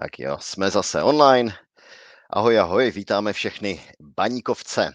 [0.00, 1.54] Tak jo, jsme zase online.
[2.30, 4.92] Ahoj, ahoj, vítáme všechny baníkovce.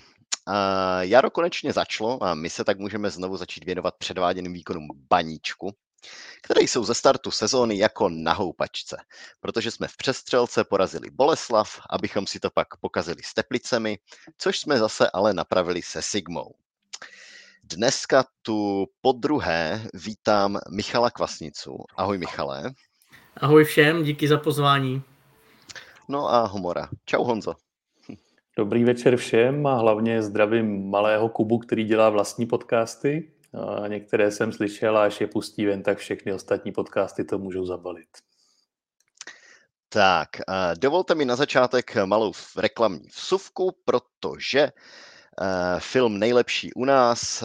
[1.00, 5.75] Jaro konečně začalo a my se tak můžeme znovu začít věnovat předváděným výkonům baníčku,
[6.43, 8.97] které jsou ze startu sezóny jako na houpačce,
[9.39, 14.00] protože jsme v přestřelce porazili Boleslav, abychom si to pak pokazili s Teplicemi,
[14.38, 16.55] což jsme zase ale napravili se Sigmou.
[17.64, 21.77] Dneska tu po druhé vítám Michala Kvasnicu.
[21.98, 22.73] Ahoj Michale.
[23.42, 25.02] Ahoj všem, díky za pozvání.
[26.08, 26.90] No a Homora.
[27.05, 27.55] Čau Honzo.
[28.58, 33.31] Dobrý večer všem a hlavně zdravím malého Kubu, který dělá vlastní podcasty.
[33.54, 37.66] A některé jsem slyšel a až je pustí ven, tak všechny ostatní podcasty to můžou
[37.66, 38.08] zabalit.
[39.90, 40.30] Tak,
[40.80, 44.72] dovolte mi na začátek malou reklamní vsuvku, protože
[45.80, 47.44] film Nejlepší u nás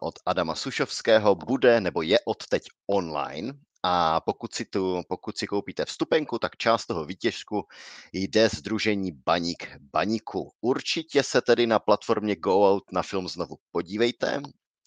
[0.00, 5.46] od Adama Sušovského bude nebo je od teď online a pokud si, tu, pokud si
[5.46, 7.66] koupíte vstupenku, tak část toho výtěžku
[8.12, 10.52] jde Združení Baník Baníku.
[10.60, 14.40] Určitě se tedy na platformě Go Out na film znovu podívejte.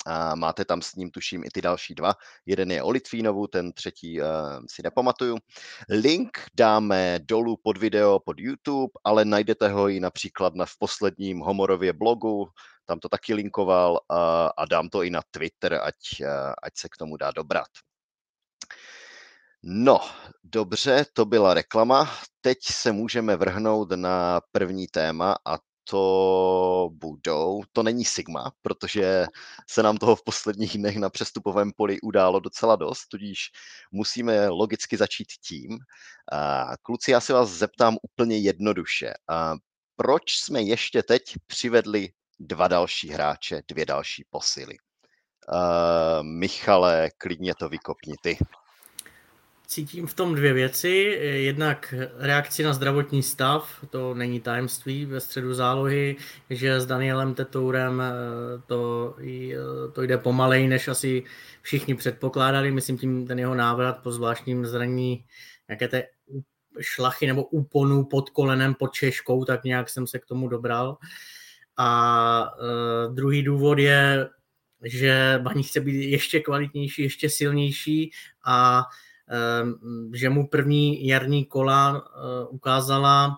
[0.05, 2.13] A máte tam s ním, tuším, i ty další dva.
[2.45, 4.27] Jeden je o Litvínovu, ten třetí uh,
[4.69, 5.37] si nepamatuju.
[5.89, 11.39] Link dáme dolů pod video, pod YouTube, ale najdete ho i například na v posledním
[11.39, 12.47] Homorově blogu,
[12.85, 16.27] tam to taky linkoval a, a dám to i na Twitter, ať, uh,
[16.63, 17.67] ať se k tomu dá dobrat.
[19.63, 19.99] No,
[20.43, 22.09] dobře, to byla reklama.
[22.41, 25.57] Teď se můžeme vrhnout na první téma a
[25.89, 29.25] to budou, to není Sigma, protože
[29.69, 33.51] se nám toho v posledních dnech na přestupovém poli událo docela dost, tudíž
[33.91, 35.79] musíme logicky začít tím.
[36.81, 39.13] Kluci, já se vás zeptám úplně jednoduše.
[39.95, 42.09] Proč jsme ještě teď přivedli
[42.39, 44.77] dva další hráče, dvě další posily?
[46.21, 48.37] Michale, klidně to vykopni ty
[49.71, 50.89] cítím v tom dvě věci.
[51.21, 56.15] Jednak reakci na zdravotní stav, to není tajemství ve středu zálohy,
[56.49, 58.13] že s Danielem Tetourem eh,
[58.67, 61.23] to, eh, to jde pomalej, než asi
[61.61, 62.71] všichni předpokládali.
[62.71, 65.25] Myslím tím ten jeho návrat po zvláštním zranění
[65.69, 66.03] jaké té
[66.79, 70.97] šlachy nebo úponu pod kolenem, pod češkou, tak nějak jsem se k tomu dobral.
[71.77, 74.29] A uh, druhý důvod je,
[74.83, 78.11] že Baní chce být ještě kvalitnější, ještě silnější
[78.45, 78.83] a
[80.13, 83.37] že mu první jarní kola eh, ukázala,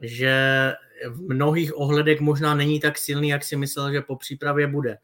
[0.00, 0.72] že
[1.10, 4.98] v mnohých ohledech možná není tak silný, jak si myslel, že po přípravě bude.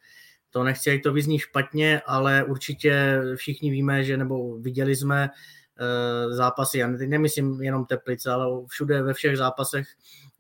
[0.50, 6.34] To nechci, jak to vyzní špatně, ale určitě všichni víme, že nebo viděli jsme eh,
[6.34, 9.86] zápasy, já nemyslím jenom Teplice, ale všude ve všech zápasech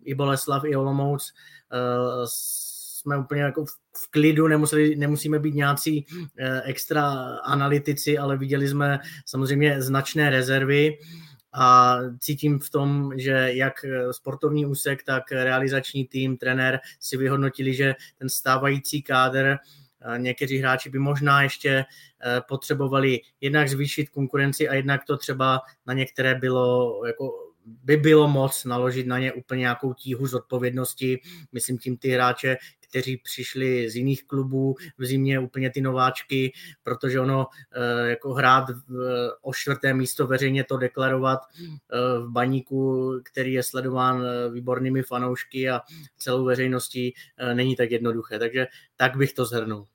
[0.04, 1.32] i Boleslav, i Olomouc
[1.72, 2.26] eh,
[3.02, 3.64] jsme úplně jako
[3.96, 6.06] v klidu, nemuseli, nemusíme být nějací
[6.38, 7.10] eh, extra
[7.44, 10.98] analytici, ale viděli jsme samozřejmě značné rezervy
[11.52, 17.74] a cítím v tom, že jak eh, sportovní úsek, tak realizační tým, trenér si vyhodnotili,
[17.74, 21.84] že ten stávající kádr eh, někteří hráči by možná ještě
[22.48, 28.64] potřebovali jednak zvýšit konkurenci a jednak to třeba na některé bylo jako by bylo moc
[28.64, 31.20] naložit na ně úplně nějakou tíhu z odpovědnosti.
[31.52, 36.52] Myslím tím ty hráče, kteří přišli z jiných klubů v zimě, úplně ty nováčky,
[36.82, 38.64] protože ono eh, jako hrát
[39.42, 45.70] o čtvrté místo veřejně to deklarovat eh, v baníku, který je sledován eh, výbornými fanoušky
[45.70, 45.80] a
[46.16, 47.14] celou veřejností,
[47.54, 48.38] není tak jednoduché.
[48.38, 49.86] Takže tak bych to zhrnul.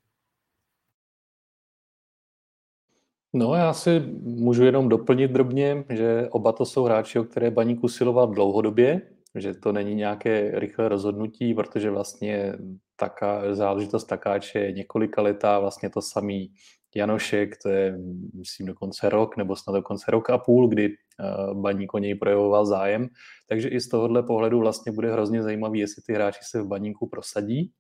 [3.38, 7.84] No, já si můžu jenom doplnit drobně, že oba to jsou hráči, o které Baník
[7.84, 9.02] usiloval dlouhodobě,
[9.36, 12.54] že to není nějaké rychlé rozhodnutí, protože vlastně
[12.96, 16.52] taká, záležitost takáče je několika letá, vlastně to samý
[16.96, 17.98] Janošek, to je
[18.34, 22.66] myslím dokonce rok, nebo snad dokonce rok a půl, kdy uh, Baník o něj projevoval
[22.66, 23.08] zájem.
[23.50, 27.10] Takže i z tohohle pohledu vlastně bude hrozně zajímavý, jestli ty hráči se v Baníku
[27.10, 27.72] prosadí.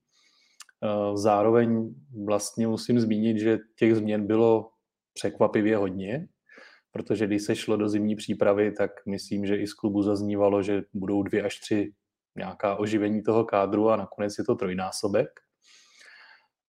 [0.83, 1.89] Uh, zároveň
[2.25, 4.69] vlastně musím zmínit, že těch změn bylo
[5.17, 6.27] překvapivě hodně,
[6.91, 10.83] protože když se šlo do zimní přípravy, tak myslím, že i z klubu zaznívalo, že
[10.93, 11.93] budou dvě až tři
[12.37, 15.29] nějaká oživení toho kádru a nakonec je to trojnásobek.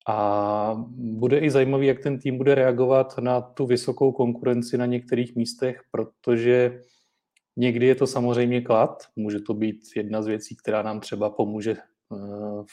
[0.08, 5.36] A bude i zajímavý, jak ten tým bude reagovat na tu vysokou konkurenci na některých
[5.36, 6.80] místech, protože
[7.56, 11.76] někdy je to samozřejmě klad, může to být jedna z věcí, která nám třeba pomůže
[11.76, 12.64] eh,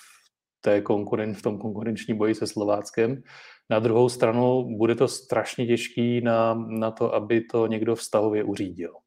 [0.66, 3.22] té konkuren, v tom konkurenčním boji se Slováckem.
[3.70, 9.05] Na druhou stranu bude to strašně těžký na, na to, aby to někdo vztahově uřídil.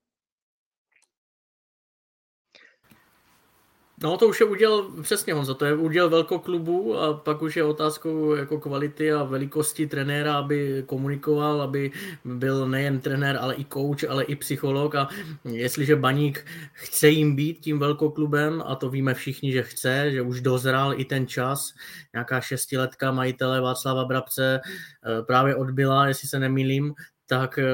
[4.03, 7.65] No to už je udělal přesně Honzo, to je udělal velkoklubu a pak už je
[7.65, 11.91] otázkou jako kvality a velikosti trenéra, aby komunikoval, aby
[12.25, 14.95] byl nejen trenér, ale i coach, ale i psycholog.
[14.95, 15.09] A
[15.45, 20.41] jestliže Baník chce jim být tím velkoklubem a to víme všichni, že chce, že už
[20.41, 21.75] dozrál i ten čas,
[22.13, 26.95] nějaká šestiletka majitele Václava Brabce eh, právě odbyla, jestli se nemýlím,
[27.27, 27.65] tak eh,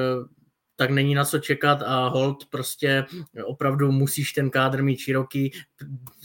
[0.75, 3.05] tak není na co čekat a hold prostě
[3.45, 5.51] opravdu musíš ten kádr mít široký.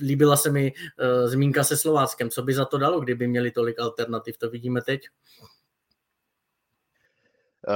[0.02, 3.80] Líbila se mi uh, zmínka se Slováckem, co by za to dalo, kdyby měli tolik
[3.80, 5.00] alternativ, to vidíme teď.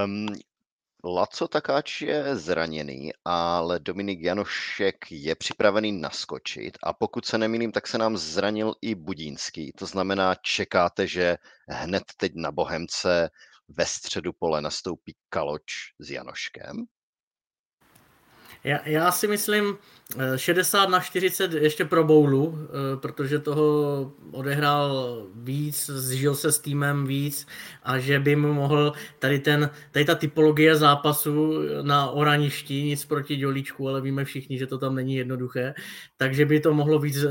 [0.04, 0.26] Um,
[1.06, 7.86] Laco Takáč je zraněný, ale Dominik Janošek je připravený naskočit a pokud se nemýlím, tak
[7.86, 9.72] se nám zranil i Budínský.
[9.72, 11.36] To znamená, čekáte, že
[11.68, 13.30] hned teď na Bohemce
[13.68, 16.86] ve středu pole nastoupí Kaloč s Janoškem?
[18.64, 19.78] Já, já si myslím
[20.36, 26.58] 60 eh, na 40 ještě pro Boulu, eh, protože toho odehrál víc, zžil se s
[26.58, 27.46] týmem víc
[27.82, 33.36] a že by mu mohl tady, ten, tady ta typologie zápasu na oraništi, nic proti
[33.36, 35.74] Dělíčku, ale víme všichni, že to tam není jednoduché,
[36.16, 37.28] takže by to mohlo víc eh,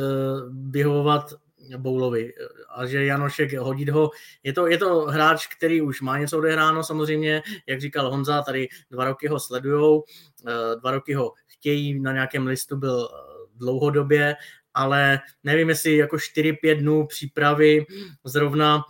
[0.70, 1.34] vyhovovat
[1.78, 2.34] Boulovi
[2.76, 4.12] a že Janošek hodit ho,
[4.44, 8.68] je to, je to hráč, který už má něco odehráno samozřejmě, jak říkal Honza, tady
[8.92, 10.04] dva roky ho sledujou,
[10.48, 13.18] eh, dva roky ho chtějí, na nějakém listu byl eh,
[13.56, 14.36] dlouhodobě,
[14.74, 17.86] ale nevím, jestli jako 4-5 dnů přípravy
[18.24, 18.84] zrovna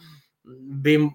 [0.60, 1.08] by,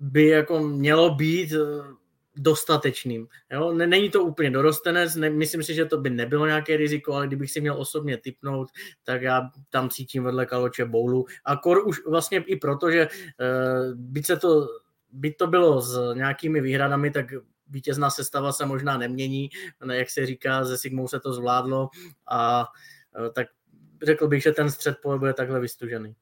[0.00, 2.01] by jako mělo být eh,
[2.36, 3.28] dostatečným.
[3.52, 3.72] Jo?
[3.72, 7.50] Není to úplně dorostenec, ne, myslím si, že to by nebylo nějaké riziko, ale kdybych
[7.50, 8.68] si měl osobně typnout,
[9.04, 11.26] tak já tam cítím vedle Kaloče Boulu.
[11.44, 14.68] A kor už vlastně i proto, že uh, byť, se to,
[15.12, 17.26] byť to bylo s nějakými výhradami, tak
[17.68, 19.50] vítězná sestava se možná nemění,
[19.84, 21.88] ne, jak se říká, ze Sigmou se to zvládlo
[22.26, 22.66] a
[23.18, 23.46] uh, tak
[24.02, 26.14] řekl bych, že ten střed pole bude takhle vystužený.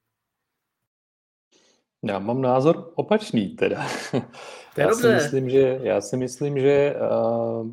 [2.05, 3.87] Já mám názor opačný teda.
[4.75, 7.73] To je já, si myslím, že, já si myslím, že uh,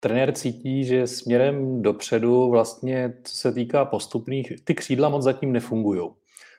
[0.00, 6.10] trenér cítí, že směrem dopředu vlastně, co se týká postupných, ty křídla moc zatím nefungují.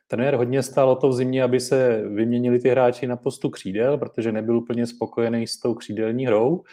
[0.07, 3.97] Trenér hodně stál o to v zimě, aby se vyměnili ty hráči na postu křídel,
[3.97, 6.63] protože nebyl úplně spokojený s tou křídelní hrou.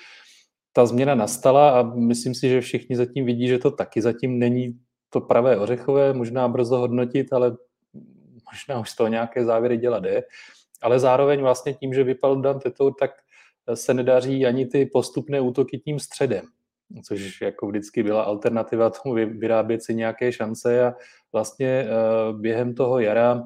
[0.72, 4.78] Ta změna nastala a myslím si, že všichni zatím vidí, že to taky zatím není
[5.10, 7.56] to pravé ořechové, možná brzo hodnotit, ale
[8.52, 10.22] možná už z toho nějaké závěry dělat jde,
[10.82, 13.10] ale zároveň vlastně tím, že vypadl Dan Tetour, tak
[13.74, 16.44] se nedaří ani ty postupné útoky tím středem,
[17.04, 20.94] což jako vždycky byla alternativa tomu vyrábět si nějaké šance a
[21.32, 21.88] vlastně eh,
[22.32, 23.44] během toho jara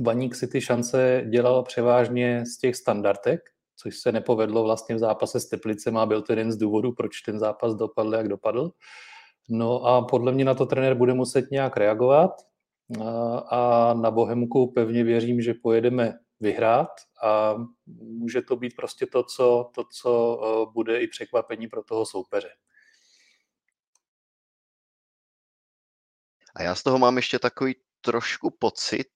[0.00, 3.40] Baník si ty šance dělal převážně z těch standardek,
[3.76, 7.20] což se nepovedlo vlastně v zápase s Teplicem a byl to jeden z důvodů, proč
[7.20, 8.70] ten zápas dopadl, jak dopadl.
[9.48, 12.30] No a podle mě na to trenér bude muset nějak reagovat
[13.48, 16.90] a na Bohemku pevně věřím, že pojedeme vyhrát
[17.22, 17.54] a
[17.86, 22.50] může to být prostě to, co, to, co e, bude i překvapení pro toho soupeře.
[26.54, 29.08] A já z toho mám ještě takový trošku pocit,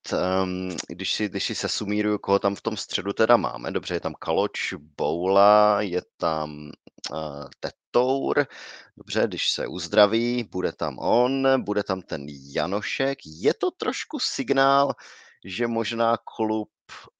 [0.43, 3.71] um, když, si, když si se sumíruju, koho tam v tom středu teda máme.
[3.71, 6.71] Dobře, je tam Kaloč, Boula, je tam
[7.13, 8.47] uh, Tetour.
[8.97, 13.19] Dobře, když se uzdraví, bude tam on, bude tam ten Janošek.
[13.25, 14.95] Je to trošku signál,
[15.45, 16.71] že možná klub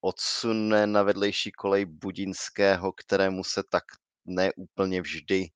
[0.01, 3.85] odsune na vedlejší kolej Budinského, kterému se tak
[4.25, 5.49] neúplně vždy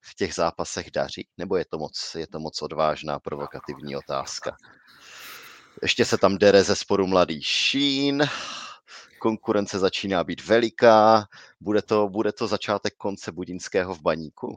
[0.00, 1.28] v těch zápasech daří?
[1.38, 4.56] Nebo je to moc, je to moc odvážná provokativní otázka?
[5.82, 8.22] Ještě se tam dere ze sporu mladý Šín,
[9.18, 11.26] konkurence začíná být veliká,
[11.60, 14.54] bude to, bude to začátek konce Budinského v baníku?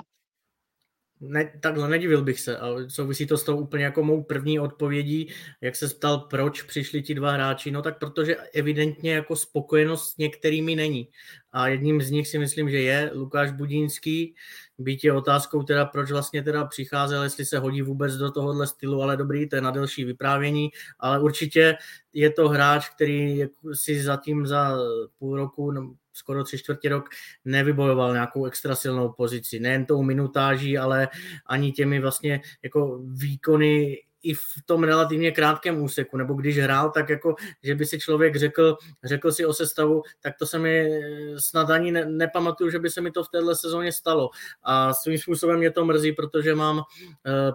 [1.20, 5.34] Ne, takhle nedivil bych se, ale souvisí to s tou úplně jako mou první odpovědí,
[5.62, 10.17] jak se ptal, proč přišli ti dva hráči, no tak protože evidentně jako spokojenost s
[10.17, 11.08] některými není.
[11.56, 14.36] A jedním z nich si myslím, že je Lukáš Budínský,
[14.78, 19.02] byť je otázkou teda, proč vlastně teda přicházel, jestli se hodí vůbec do tohohle stylu,
[19.02, 20.70] ale dobrý, to je na delší vyprávění,
[21.00, 21.78] ale určitě
[22.14, 23.44] je to hráč, který
[23.74, 24.78] si zatím za
[25.20, 27.10] půl roku, no, skoro tři čtvrtě rok
[27.46, 29.60] nevybojoval nějakou extra silnou pozici.
[29.60, 31.08] Nejen tou minutáží, ale
[31.46, 37.10] ani těmi vlastně jako výkony i v tom relativně krátkém úseku, nebo když hrál, tak
[37.10, 40.89] jako, že by si člověk řekl, řekl si o sestavu, tak to se mi
[41.38, 44.29] snad ani ne, nepamatuju, že by se mi to v téhle sezóně stalo.
[44.63, 46.84] A svým způsobem mě to mrzí, protože mám uh,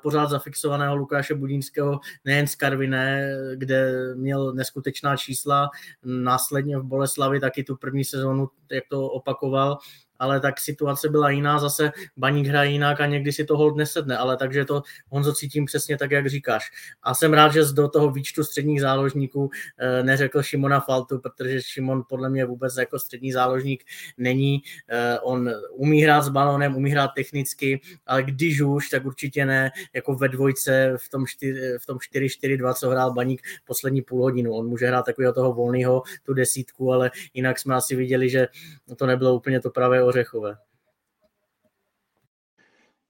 [0.03, 5.71] pořád zafixovaného Lukáše Budínského nejen z Karviné, kde měl neskutečná čísla,
[6.05, 9.79] následně v Boleslavi taky tu první sezónu, jak to opakoval,
[10.21, 14.17] ale tak situace byla jiná, zase baník hraje jinak a někdy si to hold nesedne,
[14.17, 16.71] ale takže to Honzo cítím přesně tak, jak říkáš.
[17.03, 22.03] A jsem rád, že do toho výčtu středních záložníků eh, neřekl Šimona Faltu, protože Šimon
[22.09, 23.85] podle mě vůbec jako střední záložník
[24.19, 24.63] není.
[24.89, 29.71] Eh, on umí hrát s balonem, umí hrát technicky, ale když už, tak určitě ne
[29.95, 34.53] jako ve dvojce v tom, 4, v tom 4-4-2, co hrál baník poslední půl hodinu.
[34.53, 38.49] On může hrát takového toho volného, tu desítku, ale jinak jsme asi viděli, že
[38.97, 40.57] to nebylo úplně to pravé ořechové.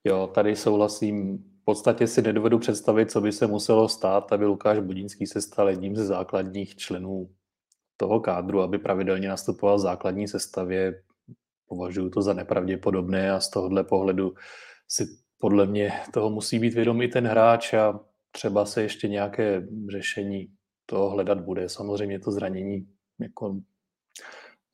[0.04, 1.38] Jo, tady souhlasím.
[1.38, 5.68] V podstatě si nedovedu představit, co by se muselo stát, aby Lukáš Budínský se stal
[5.68, 7.30] jedním ze základních členů
[7.96, 11.02] toho kádru, aby pravidelně nastupoval v základní sestavě.
[11.66, 14.34] Považuji to za nepravděpodobné a z tohohle pohledu
[14.88, 15.06] si
[15.38, 18.00] podle mě toho musí být vědomý ten hráč a
[18.32, 20.48] třeba se ještě nějaké řešení
[20.86, 21.68] toho hledat bude.
[21.68, 22.88] Samozřejmě to zranění
[23.18, 23.60] jako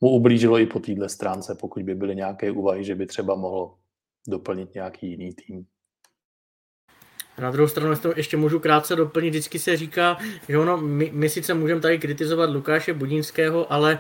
[0.01, 3.79] mu ublížilo i po téhle stránce, pokud by byly nějaké úvahy, že by třeba mohlo
[4.29, 5.67] doplnit nějaký jiný tým.
[7.39, 10.17] Na druhou stranu ještě můžu krátce doplnit, vždycky se říká,
[10.49, 13.99] že ono, my, my sice můžeme tady kritizovat Lukáše Budinského, ale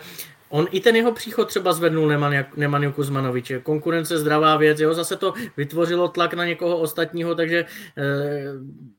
[0.48, 2.08] On i ten jeho příchod třeba zvednul
[2.56, 3.60] Nemanja Kuzmanoviče.
[3.60, 7.64] Konkurence zdravá věc, jo, zase to vytvořilo tlak na někoho ostatního, takže
[7.98, 8.44] eh,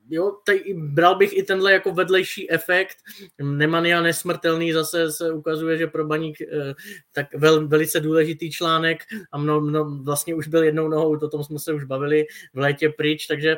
[0.10, 2.98] jo, tady bral bych i tenhle jako vedlejší efekt.
[3.42, 6.74] Nemanja nesmrtelný zase se ukazuje, že pro baník eh,
[7.12, 11.44] tak vel, velice důležitý článek a mno, mno, vlastně už byl jednou nohou, o tom
[11.44, 13.58] jsme se už bavili v létě pryč, takže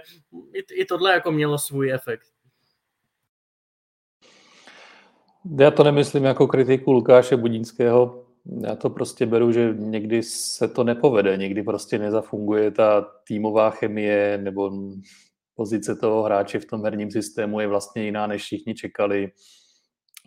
[0.53, 2.23] i, i tohle jako mělo svůj efekt.
[5.45, 8.25] Já to nemyslím jako kritiku Lukáše Budínského.
[8.61, 14.37] Já to prostě beru, že někdy se to nepovede, někdy prostě nezafunguje ta týmová chemie
[14.37, 14.71] nebo
[15.55, 19.31] pozice toho hráče v tom herním systému je vlastně jiná, než všichni čekali.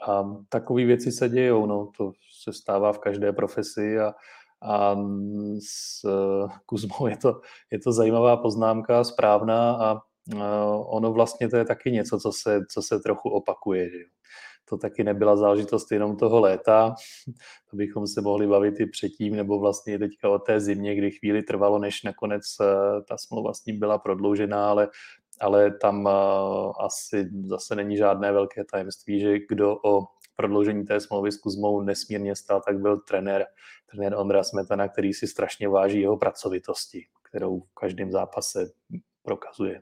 [0.09, 4.15] A takové věci se dějou, no, to se stává v každé profesi a,
[4.63, 4.97] a
[5.69, 6.07] s
[6.67, 7.41] Kuzmou je to,
[7.71, 10.01] je to zajímavá poznámka, správná a
[10.87, 13.91] ono vlastně to je taky něco, co se, co se trochu opakuje.
[13.91, 13.99] Že?
[14.73, 16.95] To taky nebyla záležitost jenom toho léta,
[17.71, 21.43] to bychom se mohli bavit i předtím, nebo vlastně teďka o té zimě, kdy chvíli
[21.43, 22.65] trvalo, než nakonec eh,
[23.09, 24.89] ta smlouva s ním byla prodloužená, ale,
[25.41, 26.13] ale tam eh,
[26.81, 32.37] asi zase není žádné velké tajemství, že kdo o prodloužení té smlouvy s Kuzmou nesmírně
[32.37, 33.47] stál, tak byl trenér,
[33.91, 38.71] trenér Ondra Smetana, který si strašně váží jeho pracovitosti, kterou v každém zápase
[39.23, 39.81] prokazuje.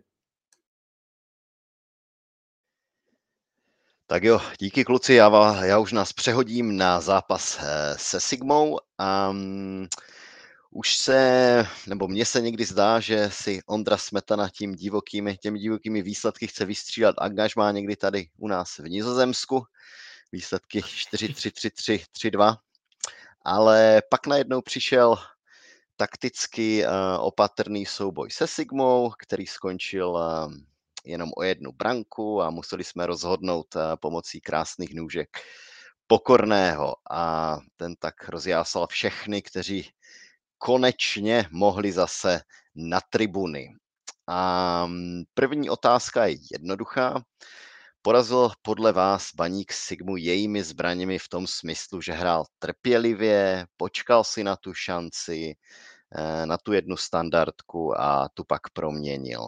[4.10, 8.78] Tak jo, díky kluci, já, já už nás přehodím na zápas eh, se Sigmou.
[9.30, 9.88] Um,
[10.70, 16.02] už se, nebo mně se někdy zdá, že si Ondra Smetana tím divokými, těmi divokými
[16.02, 19.62] výsledky chce vystřídat angažmá někdy tady u nás v Nizozemsku.
[20.32, 22.56] Výsledky 4-3-3-3-3-2.
[23.44, 25.16] Ale pak najednou přišel
[25.96, 30.52] takticky uh, opatrný souboj se Sigmou, který skončil uh,
[31.04, 35.28] jenom o jednu branku a museli jsme rozhodnout eh, pomocí krásných nůžek
[36.06, 39.90] pokorného a ten tak rozjásal všechny, kteří
[40.58, 42.40] konečně mohli zase
[42.74, 43.74] na tribuny.
[44.26, 47.22] A mm, první otázka je jednoduchá.
[48.02, 54.44] Porazil podle vás baník Sigmu jejími zbraněmi v tom smyslu, že hrál trpělivě, počkal si
[54.44, 55.54] na tu šanci,
[56.16, 59.46] eh, na tu jednu standardku a tu pak proměnil?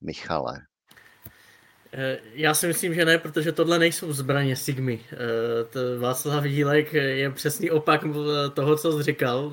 [0.00, 0.60] Michale.
[1.92, 5.00] Eh, já si myslím, že ne, protože tohle nejsou zbraně Sigmy.
[5.12, 8.04] Eh, Václav Dílek je přesný opak
[8.54, 9.52] toho, co jsi říkal.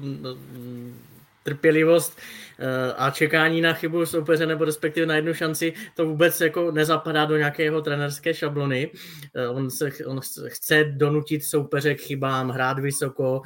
[1.43, 2.19] Trpělivost
[2.59, 7.25] eh, a čekání na chybu soupeře nebo respektive na jednu šanci, to vůbec jako nezapadá
[7.25, 8.91] do nějakého trenerské šablony.
[9.49, 13.41] On, se, on chce donutit soupeře k chybám, hrát vysoko,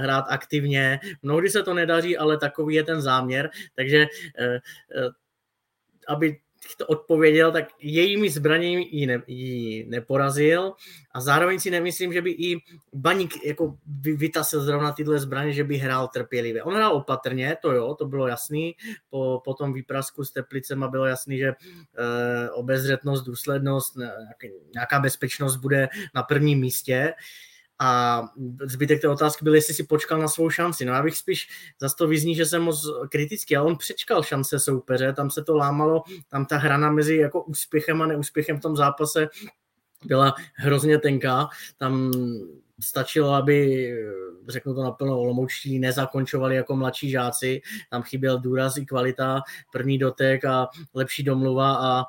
[0.00, 1.00] hrát aktivně.
[1.22, 3.50] Mnohdy se to nedaří, ale takový je ten záměr.
[3.74, 4.06] Takže
[6.08, 6.36] aby
[6.76, 10.72] to odpověděl, tak jejími zbraněmi ji, ne, ji neporazil
[11.12, 12.56] a zároveň si nemyslím, že by i
[12.92, 16.62] Baník jako by vytasil zrovna tyhle zbraně, že by hrál trpělivě.
[16.62, 18.76] On hrál opatrně, to jo, to bylo jasný.
[19.10, 21.54] Po, po tom výprasku s Teplicema bylo jasný, že e,
[22.50, 23.96] obezřetnost, důslednost,
[24.74, 27.12] nějaká bezpečnost bude na prvním místě.
[27.82, 28.22] A
[28.62, 30.84] zbytek té otázky byl, jestli si počkal na svou šanci.
[30.84, 31.48] No já bych spíš
[31.80, 35.56] za to vyzní, že jsem moc kritický, ale on přečkal šance soupeře, tam se to
[35.56, 39.28] lámalo, tam ta hrana mezi jako úspěchem a neúspěchem v tom zápase
[40.04, 41.48] byla hrozně tenká.
[41.78, 42.12] Tam
[42.80, 43.90] stačilo, aby,
[44.48, 47.60] řeknu to naplno, olomoučtí nezakončovali jako mladší žáci.
[47.90, 52.04] Tam chyběl důraz i kvalita, první dotek a lepší domluva a,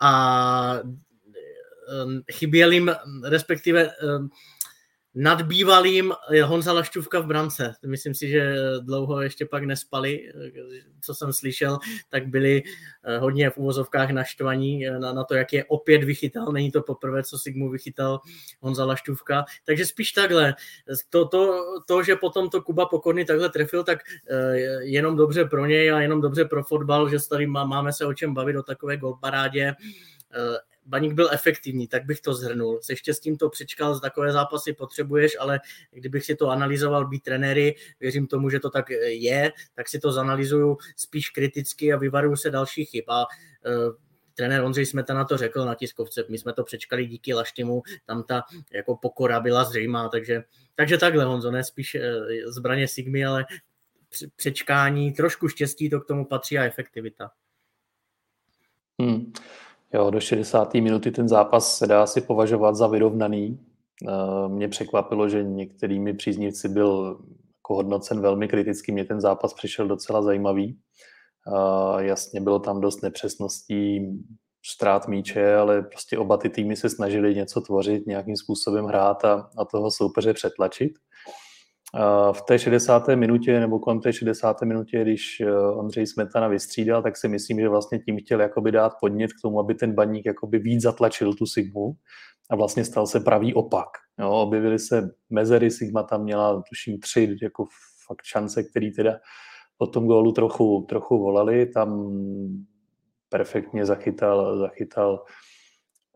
[0.00, 0.74] a
[2.32, 2.90] chyběl jim,
[3.24, 3.90] respektive
[5.16, 6.12] nad bývalým
[6.44, 7.74] Honza Laštůvka v brance.
[7.86, 10.32] Myslím si, že dlouho ještě pak nespali,
[11.00, 12.62] co jsem slyšel, tak byli
[13.04, 16.52] eh, hodně v úvozovkách naštvaní na, na to, jak je opět vychytal.
[16.52, 18.20] Není to poprvé, co Sigmu vychytal
[18.60, 19.44] Honza Laštůvka.
[19.64, 20.54] Takže spíš takhle.
[21.10, 23.98] To, to, to že potom to Kuba Pokorný takhle trefil, tak
[24.30, 28.14] eh, jenom dobře pro něj a jenom dobře pro fotbal, že tady máme se o
[28.14, 29.74] čem bavit o takové golparádě
[30.34, 32.80] eh, Baník byl efektivní, tak bych to zhrnul.
[32.82, 37.74] Se štěstím to přečkal, z takové zápasy potřebuješ, ale kdybych si to analyzoval být trenéry,
[38.00, 42.50] věřím tomu, že to tak je, tak si to zanalizuju spíš kriticky a vyvaruju se
[42.50, 43.04] dalších chyb.
[43.08, 43.94] A uh,
[44.34, 48.42] trenér Ondřej Smetana to řekl na tiskovce, my jsme to přečkali díky Laštimu, tam ta
[48.72, 52.02] jako pokora byla zřejmá, takže, takže takhle Honzo, ne spíš uh,
[52.52, 53.46] zbraně Sigmy, ale
[54.36, 57.30] přečkání, trošku štěstí to k tomu patří a efektivita.
[59.02, 59.32] Hmm.
[59.96, 60.74] Jo, do 60.
[60.74, 63.60] minuty ten zápas se dá si považovat za vyrovnaný.
[64.08, 67.18] Eh, mě překvapilo, že některými příznivci byl
[67.56, 68.92] jako hodnocen velmi kriticky.
[68.92, 70.78] Mně ten zápas přišel docela zajímavý.
[71.48, 74.00] Eh, jasně bylo tam dost nepřesností,
[74.66, 79.50] ztrát míče, ale prostě oba ty týmy se snažili něco tvořit, nějakým způsobem hrát a,
[79.58, 80.92] a toho soupeře přetlačit
[82.32, 83.08] v té 60.
[83.08, 84.62] minutě nebo kolem té 60.
[84.62, 88.92] minutě, když eh, Ondřej Smetana vystřídal, tak si myslím, že vlastně tím chtěl jakoby dát
[89.00, 91.92] podnět k tomu, aby ten baník jakoby víc zatlačil tu Sigmu
[92.50, 93.88] a vlastně stal se pravý opak.
[94.20, 97.64] Jo, objevily se mezery, Sigma tam měla tuším tři jako
[98.08, 99.12] fakt šance, který teda
[99.78, 102.12] po tom gólu trochu, trochu volali, tam
[103.28, 105.24] perfektně zachytal, zachytal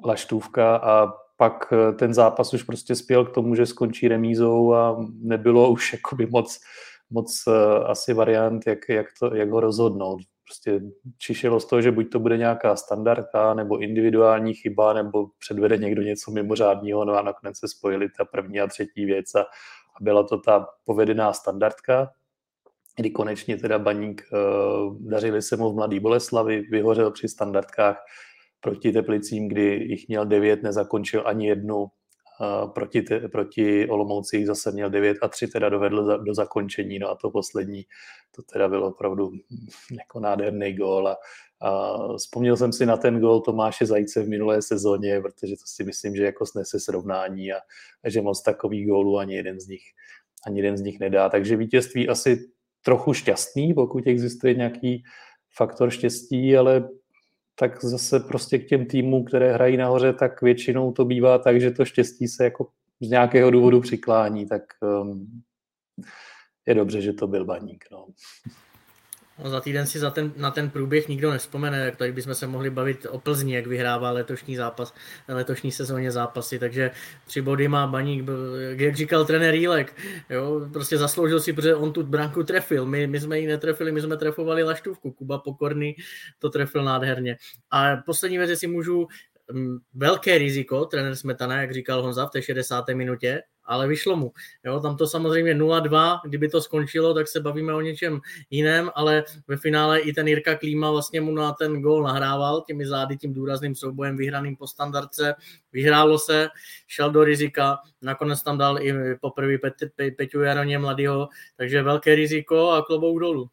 [0.04, 4.96] Laštůvka a pak eh, ten zápas už prostě spěl k tomu, že skončí remízou a
[5.20, 6.60] nebylo už jakoby moc,
[7.10, 7.54] moc uh,
[7.86, 10.20] asi variant, jak, jak, to, jak ho rozhodnout.
[10.44, 10.80] Prostě
[11.18, 16.02] čišelo z toho, že buď to bude nějaká standardka, nebo individuální chyba, nebo předvede někdo
[16.02, 20.22] něco mimořádního, no a nakonec se spojili ta první a třetí věc a, a byla
[20.22, 22.10] to ta povedená standardka,
[22.96, 27.96] kdy konečně teda baník, uh, dařili se mu v Mladý Boleslavi, vyhořel při standardkách,
[28.60, 31.86] proti Teplicím, kdy jich měl devět, nezakončil ani jednu.
[32.74, 36.98] Proti, te, proti Olomouci jich zase měl devět a tři teda dovedl za, do zakončení.
[36.98, 37.82] No a to poslední,
[38.36, 39.30] to teda bylo opravdu
[39.98, 41.08] jako nádherný gól.
[41.08, 41.16] A,
[41.60, 45.84] a vzpomněl jsem si na ten gól Tomáše Zajce v minulé sezóně, protože to si
[45.84, 47.56] myslím, že jako snese srovnání a,
[48.04, 49.82] a že moc takových gólů ani jeden z nich
[50.46, 51.28] ani jeden z nich nedá.
[51.28, 52.50] Takže vítězství asi
[52.84, 55.02] trochu šťastný, pokud existuje nějaký
[55.56, 56.88] faktor štěstí, ale
[57.60, 61.70] tak zase prostě k těm týmům, které hrají nahoře, tak většinou to bývá tak, že
[61.70, 62.68] to štěstí se jako
[63.00, 64.62] z nějakého důvodu přiklání, tak
[65.02, 65.42] um,
[66.66, 67.84] je dobře, že to byl baník.
[67.92, 68.06] No.
[69.44, 72.46] No, za týden si za ten, na ten průběh nikdo nespomene, jak tady bychom se
[72.46, 74.94] mohli bavit o Plzni, jak vyhrává letošní zápas,
[75.28, 76.90] letošní sezóně zápasy, takže
[77.26, 78.28] tři body má Baník,
[78.76, 79.96] jak říkal trenér Jílek,
[80.30, 84.00] jo, prostě zasloužil si, protože on tu branku trefil, my, my jsme ji netrefili, my
[84.00, 85.96] jsme trefovali Laštůvku, Kuba Pokorný
[86.38, 87.36] to trefil nádherně.
[87.70, 89.08] A poslední věc, jestli můžu,
[89.94, 92.88] velké riziko, trenér Smetana, jak říkal Honza v té 60.
[92.88, 94.32] minutě, ale vyšlo mu.
[94.64, 99.24] Jo, tam to samozřejmě 0-2, kdyby to skončilo, tak se bavíme o něčem jiném, ale
[99.48, 103.34] ve finále i ten Jirka Klíma vlastně mu na ten gol nahrával těmi zády, tím
[103.34, 105.34] důrazným soubojem vyhraným po standardce.
[105.72, 106.48] Vyhrálo se,
[106.86, 112.70] šel do rizika, nakonec tam dal i poprvé Pe- Peťu Jaroně mladýho, takže velké riziko
[112.70, 113.50] a klobouk dolů.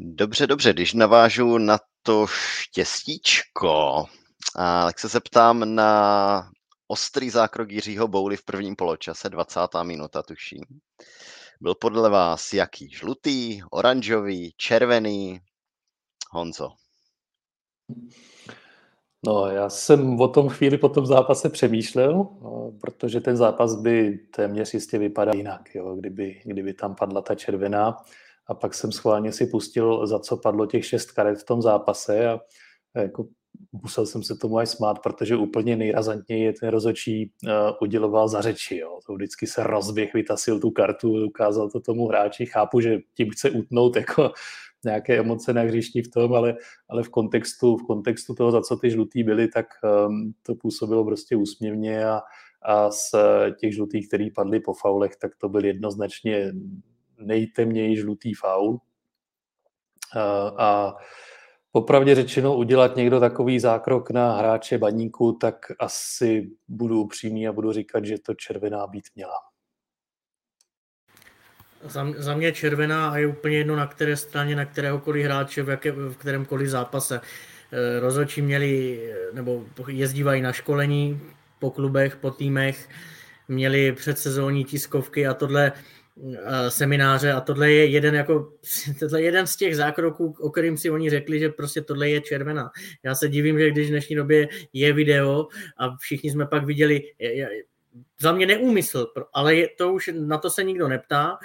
[0.00, 4.04] Dobře, dobře, když navážu na to štěstíčko,
[4.56, 6.50] tak se zeptám na
[6.86, 9.60] ostrý zákrok Jiřího Bouly v prvním poločase, 20.
[9.82, 10.64] minuta tuším.
[11.60, 12.90] Byl podle vás jaký?
[12.90, 15.40] Žlutý, oranžový, červený?
[16.30, 16.68] Honzo.
[19.26, 24.18] No, já jsem o tom chvíli po tom zápase přemýšlel, no, protože ten zápas by
[24.18, 27.96] téměř jistě vypadal jinak, jo, kdyby, kdyby tam padla ta červená.
[28.46, 32.28] A pak jsem schválně si pustil, za co padlo těch šest karet v tom zápase
[32.28, 32.40] a
[32.94, 33.26] jako
[33.72, 37.50] musel jsem se tomu aj smát, protože úplně nejrazantněji je ten rozočí uh,
[37.82, 38.76] uděloval za řeči.
[38.76, 38.98] Jo.
[39.06, 42.46] To vždycky se rozběh, vytasil tu kartu, ukázal to tomu hráči.
[42.46, 44.32] Chápu, že tím chce utnout jako
[44.84, 46.56] nějaké emoce na hřišti v tom, ale,
[46.88, 49.66] ale v, kontextu, v kontextu toho, za co ty žlutý byly, tak
[50.06, 52.20] um, to působilo prostě úsměvně a,
[52.62, 53.14] a z
[53.60, 56.52] těch žlutých, který padly po faulech, tak to byl jednoznačně
[57.18, 58.70] nejtemněji žlutý faul.
[60.16, 60.96] Uh, a
[61.72, 67.72] Popravdě řečeno, udělat někdo takový zákrok na hráče baníku, tak asi budu upřímný a budu
[67.72, 69.34] říkat, že to červená být měla.
[71.84, 75.68] Za, za mě červená a je úplně jedno na které straně, na kteréhokoliv hráče, v,
[75.68, 77.20] jaké, v kterémkoliv zápase.
[77.72, 79.00] Eh, rozhodčí měli,
[79.32, 81.20] nebo jezdívají na školení,
[81.58, 82.88] po klubech, po týmech,
[83.48, 85.72] měli předsezónní tiskovky a tohle
[86.68, 88.52] semináře a tohle je jeden jako,
[89.00, 92.20] tohle je jeden z těch zákroků, o kterým si oni řekli, že prostě tohle je
[92.20, 92.70] červená.
[93.04, 95.46] Já se divím, že když v dnešní době je video
[95.78, 97.02] a všichni jsme pak viděli,
[98.20, 101.38] za mě neúmysl, ale je, to už na to se nikdo neptá.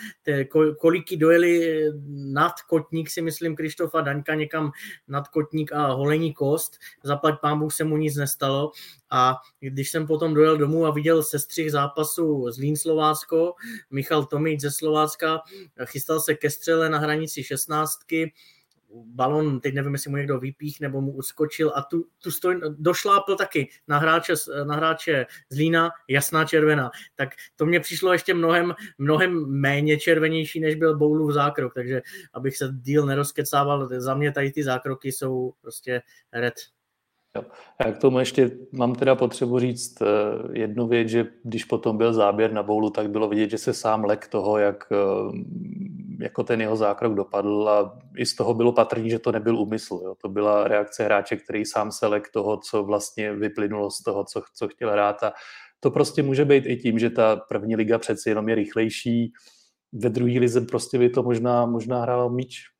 [0.79, 4.71] Koliky dojeli nad kotník, si myslím, Krištofa Daňka někam
[5.07, 8.71] nad kotník a holení kost, zaplať pán Bůh se mu nic nestalo.
[9.09, 13.53] A když jsem potom dojel domů a viděl sestřih zápasu z Lín Slovácko,
[13.91, 15.41] Michal Tomič ze Slovácka,
[15.85, 17.99] chystal se ke střele na hranici 16
[19.05, 23.35] balon, teď nevím, jestli mu někdo vypích nebo mu uskočil a tu, tu stoj, došlápl
[23.35, 26.91] taky na hráče, na hráče z Lína, jasná červená.
[27.15, 32.01] Tak to mně přišlo ještě mnohem, mnohem méně červenější, než byl Boulův zákrok, takže
[32.33, 36.01] abych se díl nerozkecával, za mě tady ty zákroky jsou prostě
[36.33, 36.53] red.
[37.85, 40.05] Já k tomu ještě mám teda potřebu říct eh,
[40.51, 44.05] jednu věc, že když potom byl záběr na boulu, tak bylo vidět, že se sám
[44.05, 44.95] lek toho, jak eh,
[46.19, 50.01] jako ten jeho zákrok dopadl a i z toho bylo patrný, že to nebyl úmysl.
[50.03, 50.15] Jo.
[50.21, 54.41] To byla reakce hráče, který sám se lek toho, co vlastně vyplynulo z toho, co,
[54.55, 55.33] co chtěl hrát a
[55.79, 59.33] to prostě může být i tím, že ta první liga přeci jenom je rychlejší,
[59.93, 62.72] ve druhé lize prostě by to možná, možná hrál míč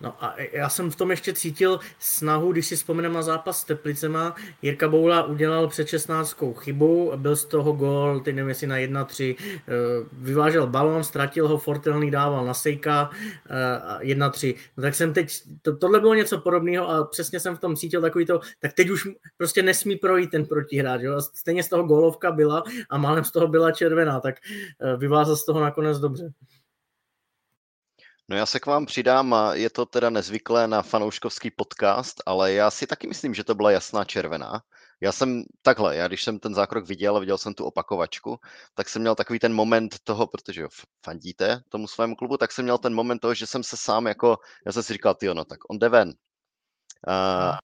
[0.00, 3.64] No a já jsem v tom ještě cítil snahu, když si vzpomeneme na zápas s
[3.64, 8.76] Teplicema, Jirka Boula udělal před 16 chybu, byl z toho gol, teď nevím jestli na
[8.76, 9.72] 1-3, eh,
[10.12, 13.10] vyvážel balon, ztratil ho, Fortelný dával na Sejka
[14.00, 14.54] 1-3.
[14.56, 17.76] Eh, no tak jsem teď, to, tohle bylo něco podobného a přesně jsem v tom
[17.76, 21.14] cítil takový to, tak teď už prostě nesmí projít ten protihráč, jo?
[21.14, 24.34] A stejně z toho golovka byla a málem z toho byla červená, tak
[24.80, 26.32] eh, vyvázal z toho nakonec dobře.
[28.30, 32.70] No já se k vám přidám je to teda nezvyklé na fanouškovský podcast, ale já
[32.70, 34.62] si taky myslím, že to byla jasná červená.
[35.00, 38.38] Já jsem takhle, já když jsem ten zákrok viděl a viděl jsem tu opakovačku,
[38.74, 40.68] tak jsem měl takový ten moment toho, protože jo,
[41.04, 44.36] fandíte tomu svému klubu, tak jsem měl ten moment toho, že jsem se sám jako,
[44.66, 46.12] já jsem si říkal, ty no tak on jde ven,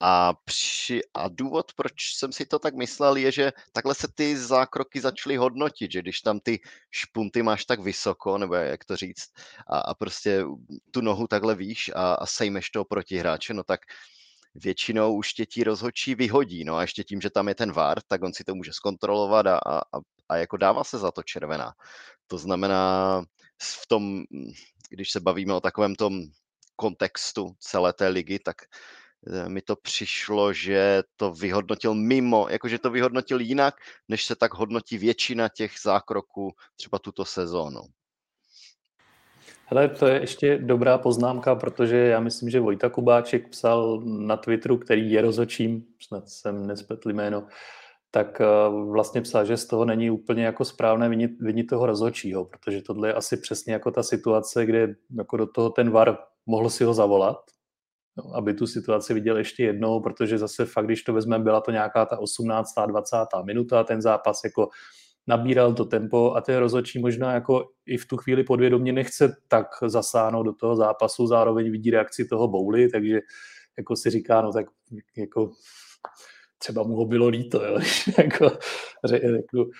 [0.01, 4.37] a, při, a důvod, proč jsem si to tak myslel, je, že takhle se ty
[4.37, 9.33] zákroky začaly hodnotit, že když tam ty špunty máš tak vysoko, nebo jak to říct,
[9.71, 10.45] a, a prostě
[10.91, 13.81] tu nohu takhle víš a, a sejmeš toho protihráče, no tak
[14.55, 18.03] většinou už tě ti rozhodčí vyhodí, no a ještě tím, že tam je ten VAR,
[18.03, 19.83] tak on si to může zkontrolovat a, a,
[20.29, 21.73] a jako dává se za to červená.
[22.27, 23.23] To znamená,
[23.63, 24.23] v tom,
[24.91, 26.23] když se bavíme o takovém tom
[26.77, 29.04] kontextu celé té ligy, tak Eh,
[29.49, 33.75] mi to přišlo, že to vyhodnotil mimo, jakože to vyhodnotil jinak,
[34.09, 37.81] než se tak hodnotí většina těch zákroků třeba tuto sezónu.
[39.67, 44.79] Hele, to je ještě dobrá poznámka, protože já myslím, že Vojta Kubáček psal na Twitteru,
[44.79, 47.47] který je rozočím, snad jsem nespetl jméno,
[48.11, 48.45] tak eh,
[48.91, 53.09] vlastně psal, že z toho není úplně jako správné vinit, vinit toho rozhodčího, protože tohle
[53.09, 56.95] je asi přesně jako ta situace, kde jako do toho ten VAR mohl si ho
[56.95, 57.37] zavolat,
[58.17, 61.71] no, aby tu situaci viděl ještě jednou, protože zase fakt, když to vezmeme, byla to
[61.71, 62.75] nějaká ta 18.
[62.87, 63.17] 20.
[63.45, 64.69] minuta, ten zápas jako
[65.27, 69.67] nabíral to tempo a ten rozhodčí možná jako i v tu chvíli podvědomě nechce tak
[69.87, 73.21] zasáhnout do toho zápasu, zároveň vidí reakci toho bouly, takže
[73.79, 74.67] jako si říká, no tak
[75.17, 75.51] jako
[76.59, 77.79] třeba mu ho bylo líto, jo,
[78.19, 78.59] jako,
[79.05, 79.71] řeknu,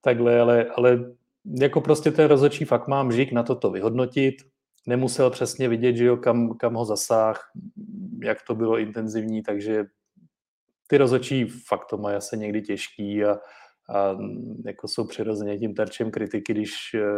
[0.00, 1.14] takhle, ale, ale
[1.60, 4.34] jako prostě ten rozhodčí fakt má mžík na toto vyhodnotit,
[4.88, 7.50] nemusel přesně vidět, že jo, kam, kam ho zasáh,
[8.22, 9.84] jak to bylo intenzivní, takže
[10.86, 13.32] ty rozhodčí fakt to mají asi někdy těžký a,
[13.94, 14.16] a
[14.66, 16.72] jako jsou přirozeně tím terčem kritiky, když,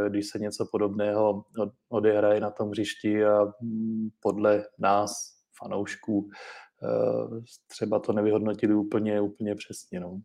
[0.09, 1.45] když se něco podobného
[1.89, 3.47] odehraje na tom hřišti a
[4.21, 5.13] podle nás,
[5.63, 6.29] fanoušků,
[6.83, 10.01] eh, třeba to nevyhodnotili úplně, úplně přesně.
[10.01, 10.21] No.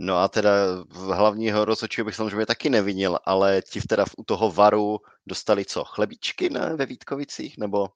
[0.00, 0.50] No a teda
[0.90, 6.50] hlavního rozhodčího bych samozřejmě taky nevinil, ale ti teda u toho varu dostali co, chlebíčky
[6.50, 7.88] ne, ve Vítkovicích, nebo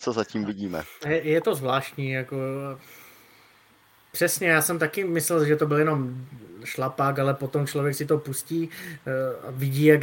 [0.00, 0.82] co zatím vidíme?
[1.06, 2.36] Je, je to zvláštní, jako
[4.12, 6.26] Přesně, já jsem taky myslel, že to byl jenom
[6.64, 8.68] šlapák, ale potom člověk si to pustí
[9.06, 10.00] eh, a vidí, jak...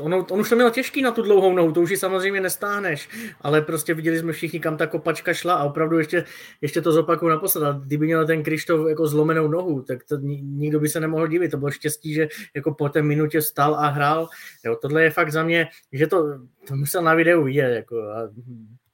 [0.00, 3.08] Ono, on už to měl těžký na tu dlouhou nohu, to už ji samozřejmě nestáhneš,
[3.40, 6.24] ale prostě viděli jsme všichni, kam ta kopačka šla a opravdu ještě,
[6.60, 7.64] ještě to zopakuju naposled.
[7.64, 11.50] A kdyby měl ten Krištof jako zlomenou nohu, tak to nikdo by se nemohl divit.
[11.50, 14.28] To bylo štěstí, že jako po té minutě stal a hrál.
[14.64, 17.74] Jo, tohle je fakt za mě, že to, to musel na videu vidět.
[17.74, 18.28] Jako, a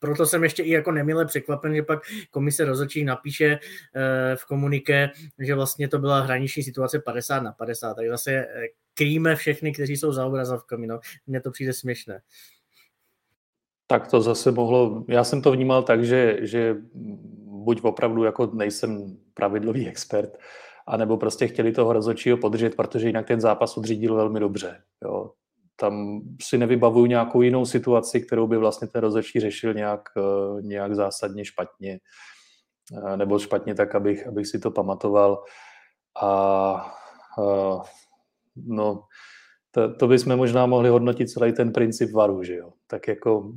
[0.01, 3.59] proto jsem ještě i jako nemile překvapen, že pak komise rozhodčí napíše
[3.95, 8.47] eh, v komuniké, že vlastně to byla hraniční situace 50 na 50, tak zase eh,
[8.95, 11.01] krýme všechny, kteří jsou za obrazovkami, no.
[11.27, 12.21] Mně to přijde směšné.
[13.87, 16.77] Tak to zase mohlo, já jsem to vnímal tak, že, že
[17.45, 20.39] buď opravdu jako nejsem pravidlový expert,
[20.87, 24.83] anebo prostě chtěli toho rozhodčího podržet, protože jinak ten zápas odřídil velmi dobře.
[25.05, 25.33] Jo.
[25.81, 30.95] Tam si nevybavuju nějakou jinou situaci, kterou by vlastně ten rozhodčí řešil nějak, eh, nějak
[30.95, 31.99] zásadně špatně,
[33.13, 35.45] eh, nebo špatně tak, abych, abych si to pamatoval.
[36.23, 37.83] A, a
[38.57, 39.03] no,
[39.71, 42.73] to, to bychom možná mohli hodnotit celý ten princip varu, že jo.
[42.87, 43.53] Tak jako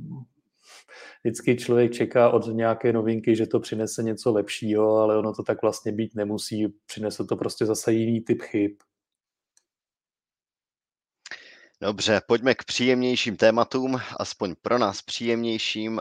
[1.24, 5.62] vždycky člověk čeká od nějaké novinky, že to přinese něco lepšího, ale ono to tak
[5.62, 6.66] vlastně být nemusí.
[6.86, 8.72] Přinese to prostě zase jiný typ chyb.
[11.80, 16.00] Dobře, pojďme k příjemnějším tématům, aspoň pro nás příjemnějším.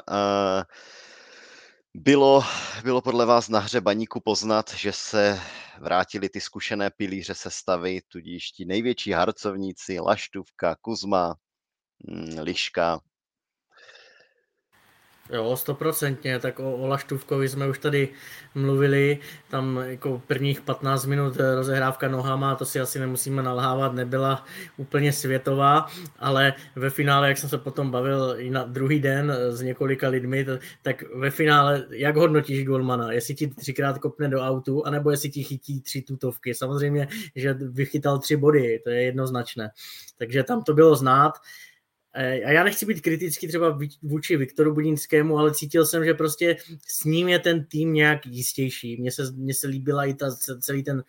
[1.93, 2.43] Bylo,
[2.83, 5.41] bylo podle vás na hře baníku poznat, že se
[5.79, 11.35] vrátili ty zkušené pilíře sestavy, tudíž ti největší harcovníci, Laštůvka, Kuzma,
[12.07, 12.99] mm, Liška,
[15.31, 18.09] Jo, stoprocentně, tak o, o Laštůvkovi jsme už tady
[18.55, 24.45] mluvili, tam jako prvních 15 minut rozehrávka nohama, to si asi nemusíme nalhávat, nebyla
[24.77, 25.87] úplně světová,
[26.19, 30.45] ale ve finále, jak jsem se potom bavil i na druhý den s několika lidmi,
[30.81, 33.11] tak ve finále, jak hodnotíš golmana?
[33.11, 36.53] Jestli ti třikrát kopne do autu, anebo jestli ti chytí tři tutovky?
[36.53, 39.71] Samozřejmě, že vychytal tři body, to je jednoznačné.
[40.17, 41.33] Takže tam to bylo znát.
[42.13, 47.03] A já nechci být kritický třeba vůči Viktoru Budinskému, ale cítil jsem, že prostě s
[47.03, 49.01] ním je ten tým nějak jistější.
[49.01, 51.03] Mně se, mně se líbila i ta, celý ten uh,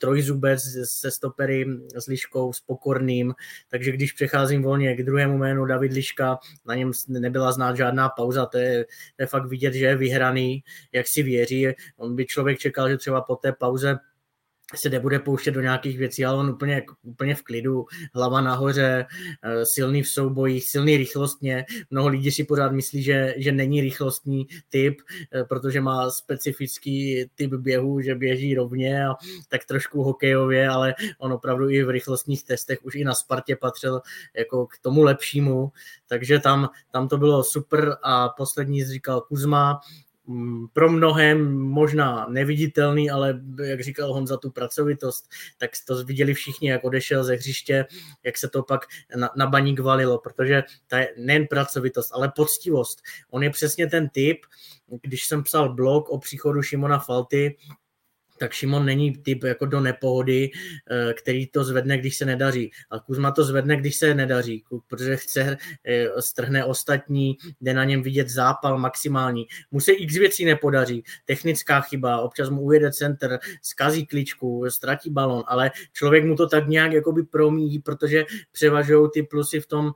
[0.00, 3.34] trojzubec se stopery s Liškou, s Pokorným,
[3.68, 8.46] takže když přecházím volně k druhému jménu David Liška, na něm nebyla znát žádná pauza,
[8.46, 8.84] to je,
[9.16, 11.66] to je fakt vidět, že je vyhraný, jak si věří.
[11.96, 13.96] On by člověk čekal, že třeba po té pauze
[14.74, 19.06] se nebude pouštět do nějakých věcí, ale on úplně, úplně v klidu, hlava nahoře,
[19.42, 21.64] eh, silný v soubojích, silný rychlostně.
[21.90, 24.98] Mnoho lidí si pořád myslí, že, že není rychlostní typ,
[25.34, 29.14] eh, protože má specifický typ běhu, že běží rovně a
[29.48, 34.00] tak trošku hokejově, ale on opravdu i v rychlostních testech už i na Spartě patřil
[34.36, 35.72] jako k tomu lepšímu,
[36.06, 39.80] takže tam, tam to bylo super a poslední říkal Kuzma,
[40.72, 46.84] pro mnohem možná neviditelný, ale jak říkal Honza, tu pracovitost, tak to viděli všichni, jak
[46.84, 47.86] odešel ze hřiště,
[48.22, 48.86] jak se to pak
[49.16, 53.02] na, na baník valilo, protože ta je nejen pracovitost, ale poctivost.
[53.30, 54.38] On je přesně ten typ,
[55.02, 57.56] když jsem psal blog o příchodu Šimona Falty,
[58.38, 60.50] tak Šimon není typ jako do nepohody,
[60.90, 62.70] eh, který to zvedne, když se nedaří.
[62.90, 68.02] A Kuzma to zvedne, když se nedaří, protože chce, eh, strhne ostatní, jde na něm
[68.02, 69.46] vidět zápal maximální.
[69.70, 75.44] Mu se x věcí nepodaří, technická chyba, občas mu ujede center, skazí kličku, ztratí balon,
[75.46, 79.92] ale člověk mu to tak nějak jakoby promíjí, protože převažují ty plusy v tom,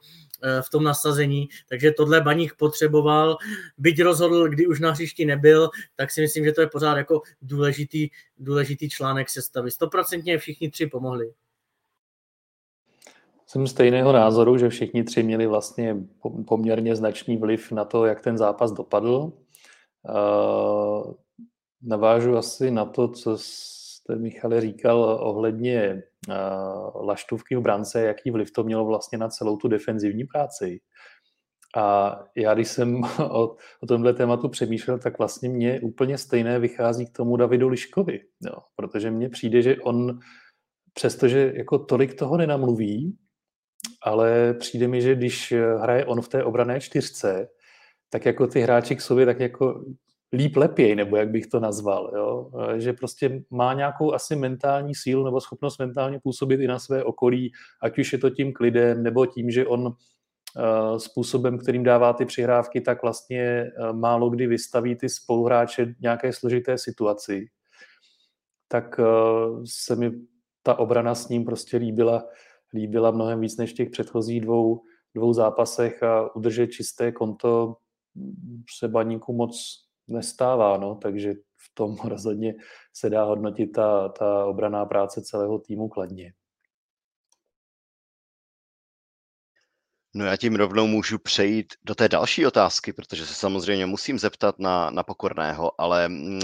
[0.63, 3.37] v tom nasazení, takže tohle Baník potřeboval,
[3.79, 7.23] byť rozhodl, kdy už na hřišti nebyl, tak si myslím, že to je pořád jako
[7.43, 9.71] důležitý, důležitý článek sestavy.
[9.71, 11.33] Stoprocentně všichni tři pomohli.
[13.47, 15.97] Jsem stejného názoru, že všichni tři měli vlastně
[16.47, 19.33] poměrně značný vliv na to, jak ten zápas dopadl.
[20.03, 21.15] Uh,
[21.83, 23.39] navážu asi na to, co
[24.11, 29.57] jste, Michale, říkal ohledně uh, laštůvky v brance, jaký vliv to mělo vlastně na celou
[29.57, 30.81] tu defenzivní práci.
[31.77, 37.07] A já, když jsem o, o tomhle tématu přemýšlel, tak vlastně mě úplně stejné vychází
[37.07, 40.19] k tomu Davidu Liškovi, jo, protože mně přijde, že on,
[40.95, 43.19] přestože jako tolik toho nenamluví,
[44.03, 47.49] ale přijde mi, že když hraje on v té obrané čtyřce,
[48.11, 49.85] tak jako ty hráči k sobě tak jako
[50.33, 52.51] líp lepěj, nebo jak bych to nazval, jo?
[52.77, 57.53] že prostě má nějakou asi mentální sílu nebo schopnost mentálně působit i na své okolí,
[57.83, 62.25] ať už je to tím klidem, nebo tím, že on uh, způsobem, kterým dává ty
[62.25, 67.47] přihrávky, tak vlastně uh, málo kdy vystaví ty spoluhráče nějaké složité situaci.
[68.69, 70.13] Tak uh, se mi
[70.63, 72.25] ta obrana s ním prostě líbila,
[72.75, 74.83] líbila mnohem víc než v těch předchozích dvou,
[75.15, 77.77] dvou zápasech a udržet čisté konto
[78.79, 82.55] se baníku moc nestává, no, takže v tom rozhodně
[82.93, 86.33] se dá hodnotit ta, ta obraná práce celého týmu kladně.
[90.15, 94.59] No já tím rovnou můžu přejít do té další otázky, protože se samozřejmě musím zeptat
[94.59, 96.41] na, na Pokorného, ale mm,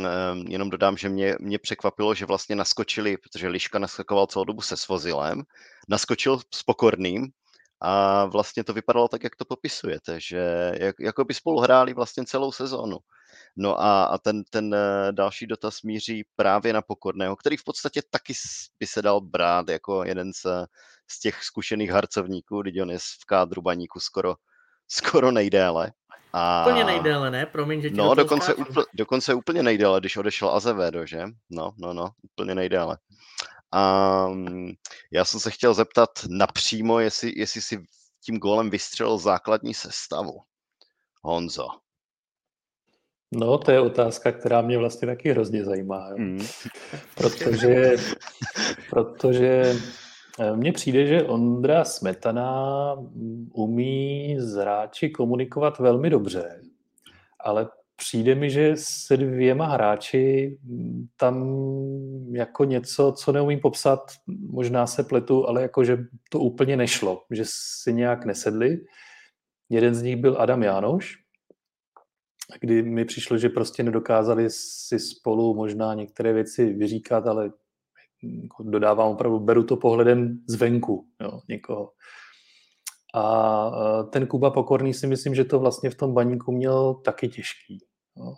[0.49, 4.77] jenom dodám, že mě, mě překvapilo, že vlastně naskočili, protože Liška naskakoval celou dobu se
[4.77, 5.43] Svozilem,
[5.89, 7.29] naskočil s Pokorným
[7.81, 12.25] a vlastně to vypadalo tak, jak to popisujete, že jak, jako by spolu hráli vlastně
[12.25, 12.99] celou sezónu.
[13.57, 18.03] No a, a ten, ten eh, další dotaz míří právě na Pokorného, který v podstatě
[18.11, 18.33] taky
[18.81, 20.47] by se dal brát jako jeden z,
[21.11, 24.35] z těch zkušených harcovníků, když on je v kádru baníku skoro,
[24.89, 25.93] skoro nejdéle.
[26.33, 26.63] A...
[26.63, 27.47] Úplně nejdéle, ne?
[27.47, 31.25] Promiň, že No, do dokonce, úpl, dokonce úplně nejdéle, když odešel Azevedo, že?
[31.51, 32.99] No, no, no, úplně nejdéle.
[34.27, 34.73] Um,
[35.13, 37.85] já jsem se chtěl zeptat napřímo, jestli, jestli si
[38.25, 40.41] tím gólem vystřelil základní sestavu.
[41.23, 41.69] Honzo.
[43.37, 46.09] No, to je otázka, která mě vlastně taky hrozně zajímá.
[46.11, 46.17] Jo.
[46.19, 46.39] Mm.
[47.15, 47.97] Protože,
[48.91, 49.75] protože
[50.41, 52.95] eh, mně přijde, že Ondra Smetana
[53.53, 56.61] umí s hráči komunikovat velmi dobře,
[57.41, 60.57] ale přijde mi, že se dvěma hráči
[61.17, 61.59] tam
[62.33, 64.01] jako něco, co neumím popsat,
[64.51, 65.99] možná se pletu, ale jako, že
[66.31, 68.81] to úplně nešlo, že si nějak nesedli.
[69.69, 71.26] Jeden z nich byl Adam Jánoš,
[72.61, 77.51] kdy mi přišlo, že prostě nedokázali si spolu možná některé věci vyříkat, ale
[78.23, 81.91] jako dodávám opravdu, beru to pohledem zvenku jo, někoho.
[83.15, 87.79] A ten Kuba Pokorný si myslím, že to vlastně v tom baníku měl taky těžký.
[88.17, 88.35] Jo.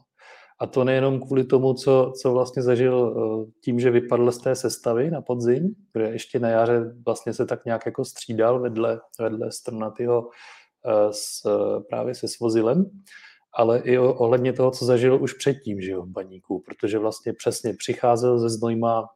[0.60, 4.54] A to nejenom kvůli tomu, co, co vlastně zažil e, tím, že vypadl z té
[4.54, 9.52] sestavy na podzim, kde ještě na jaře vlastně se tak nějak jako střídal vedle, vedle
[9.52, 10.28] Strnatyho
[10.84, 11.42] e, s,
[11.88, 12.90] právě se Svozilem,
[13.52, 17.74] ale i ohledně toho, co zažil už předtím, že jo, v baníku, protože vlastně přesně
[17.74, 19.08] přicházel ze Znojma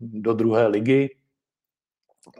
[0.00, 1.08] do druhé ligy,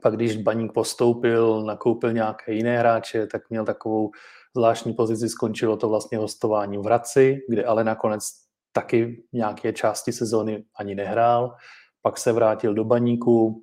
[0.02, 4.10] pak když baník postoupil, nakoupil nějaké jiné hráče, tak měl takovou
[4.56, 8.24] zvláštní pozici, skončilo to vlastně hostování v Hradci, kde ale nakonec
[8.72, 11.54] taky nějaké části sezóny ani nehrál,
[12.02, 13.62] pak se vrátil do baníku,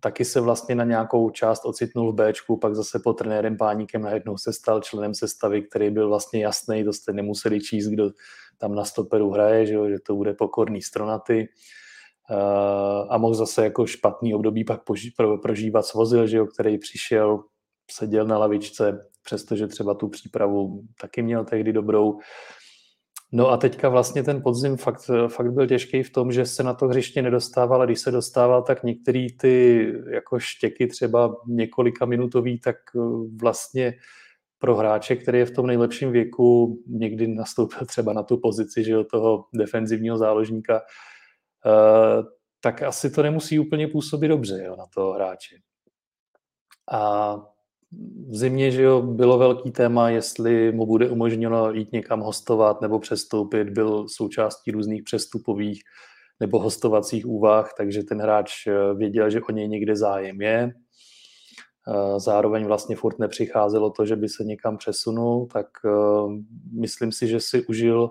[0.00, 4.38] taky se vlastně na nějakou část ocitnul v Bčku, pak zase po trenérem Páníkem najednou
[4.38, 8.10] se stal členem sestavy, který byl vlastně jasný, to jste nemuseli číst, kdo
[8.58, 11.48] tam na stoperu hraje, že, jo, že to bude pokorný stronaty.
[12.30, 14.80] Uh, a mohl zase jako špatný období pak
[15.42, 17.44] prožívat svozil, že jo, který přišel,
[17.90, 22.18] seděl na lavičce, přestože třeba tu přípravu taky měl tehdy dobrou.
[23.32, 26.74] No a teďka vlastně ten podzim fakt, fakt byl těžký v tom, že se na
[26.74, 32.60] to hřiště nedostával a když se dostával, tak některé ty jako štěky třeba několika minutový,
[32.60, 33.00] tak eh,
[33.40, 33.94] vlastně
[34.58, 38.92] pro hráče, který je v tom nejlepším věku, někdy nastoupil třeba na tu pozici že
[38.92, 40.80] jo, toho defenzivního záložníka,
[41.66, 42.22] eh,
[42.60, 45.56] tak asi to nemusí úplně působit dobře jo, na toho hráče.
[46.92, 47.34] A
[48.28, 52.98] v zimě že jo, bylo velký téma, jestli mu bude umožněno jít někam hostovat nebo
[52.98, 53.70] přestoupit.
[53.70, 55.82] Byl součástí různých přestupových
[56.40, 60.72] nebo hostovacích úvah, takže ten hráč eh, věděl, že o něj někde zájem je.
[61.88, 65.90] Eh, zároveň vlastně furt nepřicházelo to, že by se někam přesunul, tak eh,
[66.80, 68.10] myslím si, že si užil,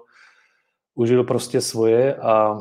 [0.96, 2.58] užil prostě svoje a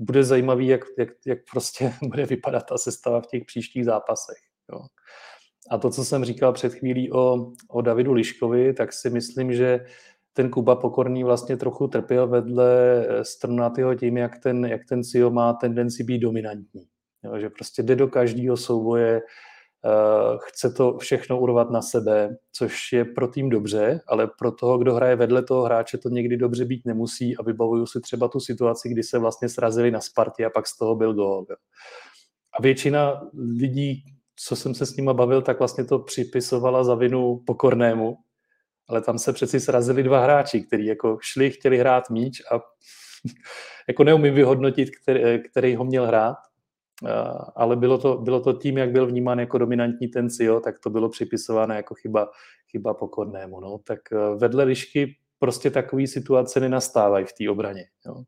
[0.00, 4.38] bude zajímavý, jak, jak, jak prostě bude vypadat ta sestava v těch příštích zápasech.
[4.72, 4.80] Jo.
[5.70, 9.80] A to, co jsem říkal před chvílí o, o Davidu Liškovi, tak si myslím, že
[10.32, 15.52] ten Kuba Pokorný vlastně trochu trpěl vedle Strnatyho tím, jak ten, jak ten CEO má
[15.52, 16.82] tendenci být dominantní.
[17.24, 19.22] Jo, že prostě jde do každého souboje, Eh,
[20.38, 24.94] chce to všechno urvat na sebe, což je pro tým dobře, ale pro toho, kdo
[24.94, 28.88] hraje vedle toho hráče, to někdy dobře být nemusí a vybavuju si třeba tu situaci,
[28.88, 31.46] kdy se vlastně srazili na Spartě a pak z toho byl gól.
[32.58, 33.22] A většina
[33.58, 34.04] lidí,
[34.36, 38.16] co jsem se s nima bavil, tak vlastně to připisovala za vinu pokornému,
[38.88, 42.54] ale tam se přeci srazili dva hráči, kteří jako šli, chtěli hrát míč a
[43.88, 46.36] jako neumím vyhodnotit, který, který ho měl hrát,
[47.54, 50.90] ale bylo to, bylo to tím, jak byl vnímán jako dominantní ten CEO, tak to
[50.90, 52.28] bylo připisováno jako chyba,
[52.70, 53.60] chyba pokornému.
[53.60, 53.78] No.
[53.78, 57.84] Tak eh, vedle lišky prostě takové situace nenastávají v té obraně.
[58.06, 58.24] Jo.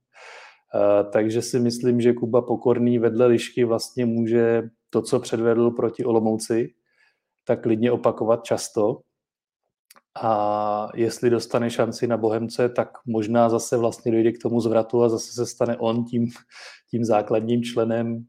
[1.12, 6.74] Takže si myslím, že Kuba Pokorný vedle lišky vlastně může to, co předvedl proti Olomouci,
[7.44, 9.00] tak klidně opakovat často.
[10.22, 15.08] A jestli dostane šanci na Bohemce, tak možná zase vlastně dojde k tomu zvratu a
[15.08, 16.30] zase se stane on tím,
[16.90, 18.24] tím základním členem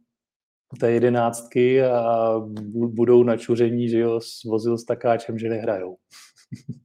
[0.79, 2.33] té jedenáctky a
[2.73, 5.97] budou načuření, že jo, vozil s takáčem, že nehrajou.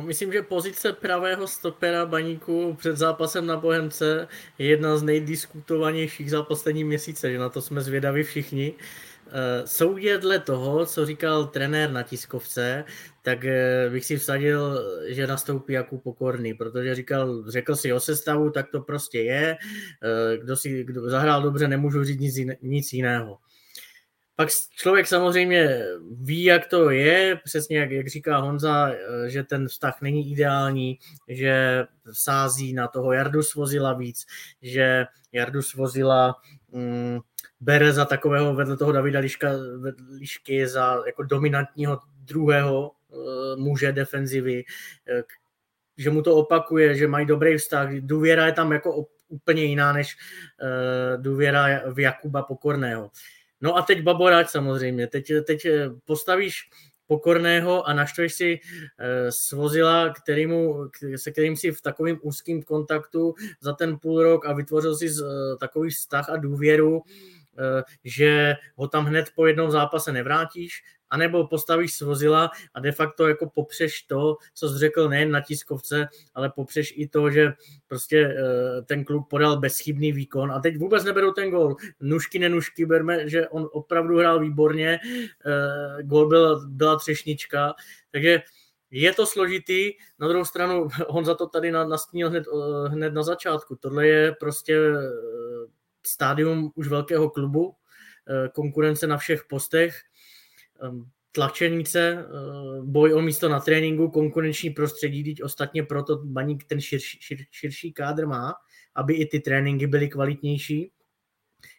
[0.00, 4.28] Myslím, že pozice pravého stopera baníku před zápasem na Bohemce
[4.58, 8.74] je jedna z nejdiskutovanějších za poslední měsíce, že na to jsme zvědaví všichni.
[8.74, 9.11] Eh,
[9.64, 12.84] soudě dle toho, co říkal trenér na tiskovce,
[13.22, 18.50] tak eh, bych si vsadil, že nastoupí jako Pokorný, protože říkal, řekl si o sestavu,
[18.50, 19.56] tak to prostě je.
[20.02, 23.38] Eh, kdo si kdo zahrál dobře, nemůžu říct nic, nic jiného.
[24.36, 28.92] pak člověk samozřejmě ví, jak to je, přesně jak, jak říká Honza,
[29.26, 30.98] že ten vztah není ideální,
[31.28, 34.26] že sází na toho Jardu Svozila víc,
[34.62, 36.34] že Jardu Svozila
[36.72, 37.20] mm,
[37.60, 39.50] bere za takového vedle toho Davida Liška,
[40.18, 45.20] Lišky za jako dominantního druhého uh, muže defenzivy, uh,
[45.96, 47.88] že mu to opakuje, že mají dobrý vztah.
[47.92, 50.16] Důvěra je tam jako úplně jiná než
[50.62, 53.10] uh, důvěra v Jakuba Pokorného.
[53.60, 55.06] No a teď Baboráč samozřejmě.
[55.06, 55.66] Teď, teď
[56.04, 56.70] postavíš
[57.12, 58.50] Pokorného a naštveš si
[59.28, 64.96] svozila, kterýmu, se kterým si v takovém úzkém kontaktu za ten půl rok a vytvořil
[64.96, 65.26] si uh,
[65.60, 67.02] takový vztah a důvěru,
[67.58, 70.82] Eh, že ho tam hned po jednom zápase nevrátíš,
[71.12, 76.08] anebo postavíš svozila a de facto jako popřeš to, co jsi řekl nejen na tiskovce,
[76.34, 77.52] ale popřeš i to, že
[77.88, 80.52] prostě eh, ten kluk podal bezchybný výkon.
[80.52, 81.76] A teď vůbec neberou ten gol.
[82.00, 85.00] Nušky, nenušky, berme, že on opravdu hrál výborně,
[85.46, 87.74] eh, gol byl, byla třešnička,
[88.10, 88.42] takže
[88.90, 92.44] je to složitý, na druhou stranu on za to tady nastínil hned,
[92.88, 93.76] hned na začátku.
[93.76, 94.78] Tohle je prostě
[96.06, 97.74] stádium už velkého klubu,
[98.28, 100.00] eh, konkurence na všech postech,
[101.32, 107.18] tlačenice, eh, boj o místo na tréninku, konkurenční prostředí, teď ostatně proto Baník ten širší,
[107.20, 108.54] šir, širší kádr má,
[108.94, 110.92] aby i ty tréninky byly kvalitnější.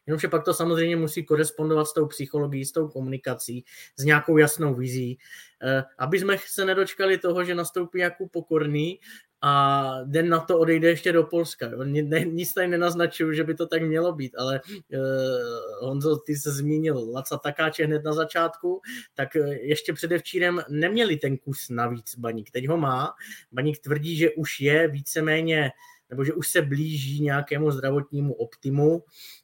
[0.07, 3.65] Jenomže pak to samozřejmě musí korespondovat s tou psychologií, s tou komunikací,
[3.99, 5.17] s nějakou jasnou vizí,
[5.63, 8.99] eh, aby jsme se nedočkali toho, že nastoupí jako pokorný
[9.45, 11.71] a den na to odejde ještě do Polska.
[12.25, 17.11] Nic tady nenaznačuju, že by to tak mělo být, ale uh, Honzo, ty se zmínil
[17.11, 18.81] Laca Takáče hned na začátku,
[19.13, 22.51] tak uh, ještě předevčírem neměli ten kus navíc Baník.
[22.51, 23.13] Teď ho má.
[23.51, 25.71] Baník tvrdí, že už je víceméně,
[26.09, 29.03] nebo že už se blíží nějakému zdravotnímu optimu,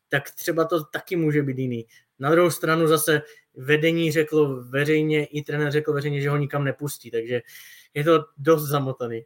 [0.10, 1.86] tak třeba to taky může být jiný.
[2.20, 3.22] Na druhou stranu zase
[3.56, 7.42] vedení řeklo veřejně, i trenér řekl veřejně, že ho nikam nepustí, takže
[7.94, 9.26] je to dost zamotaný.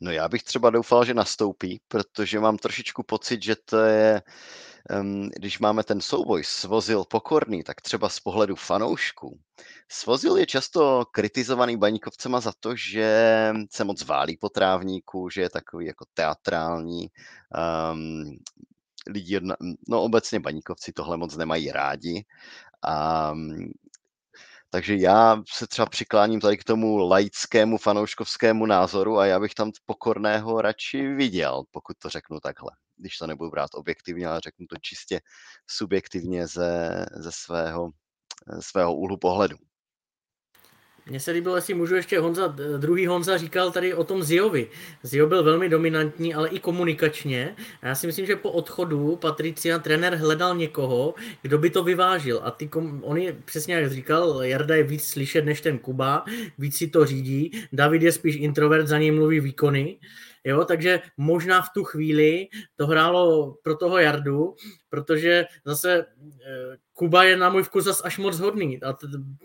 [0.00, 4.73] No já bych třeba doufal, že nastoupí, protože mám trošičku pocit, že to je, um,
[5.38, 9.38] když máme ten souboj Svozil Pokorný, tak třeba z pohledu fanoušků.
[9.88, 15.50] Svozil je často kritizovaný baníkovcema za to, že se moc válí po trávníku, že je
[15.50, 17.08] takový jako teatrální.
[17.92, 18.36] Um,
[19.06, 19.40] lidi,
[19.88, 22.24] no obecně baníkovci tohle moc nemají rádi.
[22.86, 23.32] A
[24.70, 29.70] takže já se třeba přikláním tady k tomu laickému fanouškovskému názoru a já bych tam
[29.86, 32.70] pokorného radši viděl, pokud to řeknu takhle.
[32.96, 35.20] Když to nebudu brát objektivně, ale řeknu to čistě
[35.66, 37.90] subjektivně ze, ze svého,
[38.60, 39.56] svého úhlu pohledu.
[41.06, 44.70] Mně se líbilo, jestli můžu ještě Honza, druhý Honza říkal tady o tom Ziovi.
[45.02, 47.56] Zio byl velmi dominantní, ale i komunikačně.
[47.82, 52.40] A já si myslím, že po odchodu Patricia trenér hledal někoho, kdo by to vyvážil.
[52.44, 56.24] A ty kom, on je, přesně jak říkal, Jarda je víc slyšet než ten Kuba,
[56.58, 57.50] víc si to řídí.
[57.72, 59.98] David je spíš introvert, za ním mluví výkony.
[60.44, 64.54] Jo, takže možná v tu chvíli to hrálo pro toho Jardu,
[64.88, 66.06] protože zase
[66.46, 68.82] eh, Kuba je na můj vkus zase až moc hodný.
[68.82, 68.92] A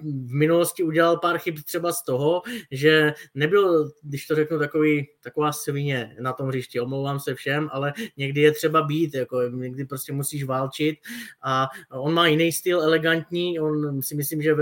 [0.02, 2.42] v minulosti udělal pár chyb třeba z toho,
[2.72, 7.94] že nebyl, když to řeknu, takový, taková svině na tom hřišti, omlouvám se všem, ale
[8.18, 10.96] někdy je třeba být, jako někdy prostě musíš válčit.
[11.44, 14.56] A on má jiný styl, elegantní, on si myslím, že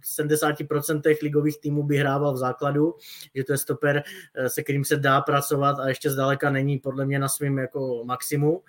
[0.00, 2.94] v 70% ligových týmů by hrával v základu,
[3.34, 4.02] že to je stoper,
[4.34, 8.02] eh, se kterým se dá pracovat a ještě zdaleka není podle mě na svém jako
[8.04, 8.62] maximu,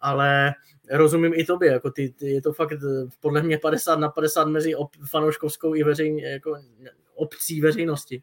[0.00, 0.54] ale
[0.90, 4.44] rozumím i tobě, jako ty, ty, je to fakt eh, podle mě 50 na 50
[4.44, 6.56] mezi op, fanouškovskou i veřejn, jako
[7.14, 8.22] obcí veřejnosti.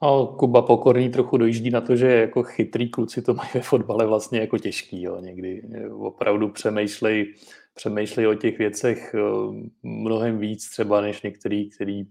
[0.00, 4.06] A Kuba Pokorný trochu dojíždí na to, že jako chytrý kluci to mají ve fotbale
[4.06, 5.02] vlastně jako těžký.
[5.02, 5.20] Jo.
[5.20, 7.34] Někdy opravdu přemýšlej,
[7.74, 9.20] přemýšlej o těch věcech eh,
[9.82, 12.04] mnohem víc třeba než některý, který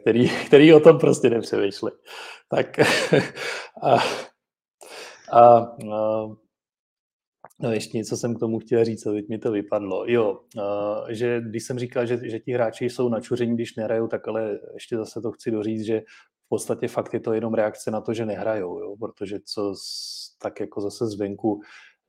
[0.00, 1.90] který, který o tom prostě nepřemýšlí.
[2.48, 2.78] Tak
[3.82, 3.96] a,
[5.32, 5.58] a,
[5.94, 6.26] a
[7.62, 10.04] No ještě něco jsem k tomu chtěl říct, a teď mi to vypadlo.
[10.06, 10.40] Jo,
[11.08, 14.96] že když jsem říkal, že, že ti hráči jsou načuření, když nehrajou, tak ale ještě
[14.96, 16.02] zase to chci doříct, že
[16.46, 19.74] v podstatě fakt je to jenom reakce na to, že nehrajou, jo, protože co
[20.38, 21.60] tak jako zase zvenku,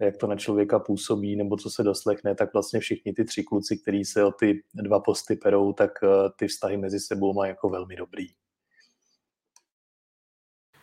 [0.02, 3.78] jak to na člověka působí, nebo co se doslechne, tak vlastně všichni ty tři kluci,
[3.78, 6.08] kteří se o ty dva posty perou, tak eh,
[6.40, 8.28] ty vztahy mezi sebou mají jako velmi dobrý.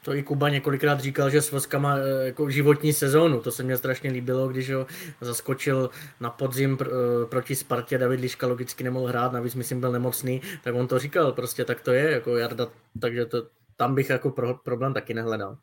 [0.05, 3.41] To i Kuba několikrát říkal, že Svozka má eh, jako životní sezónu.
[3.41, 4.87] To se mně strašně líbilo, když ho
[5.21, 5.91] zaskočil
[6.21, 7.99] na podzim pr- eh, proti Spartě.
[7.99, 11.81] David Liška logicky nemohl hrát, navíc myslím byl nemocný, tak on to říkal, prostě tak
[11.81, 12.67] to je, jako Jarda,
[13.01, 13.47] takže to,
[13.77, 15.59] tam bych jako pro, problém taky nehledal.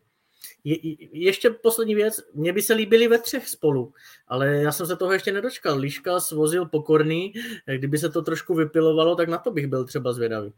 [0.63, 0.77] je,
[1.11, 3.93] ještě poslední věc, mně by se líbily ve třech spolu,
[4.27, 5.77] ale já jsem se toho ještě nedočkal.
[5.77, 7.33] Liška svozil pokorný,
[7.75, 10.53] kdyby se to trošku vypilovalo, tak na to bych byl třeba zvědavý.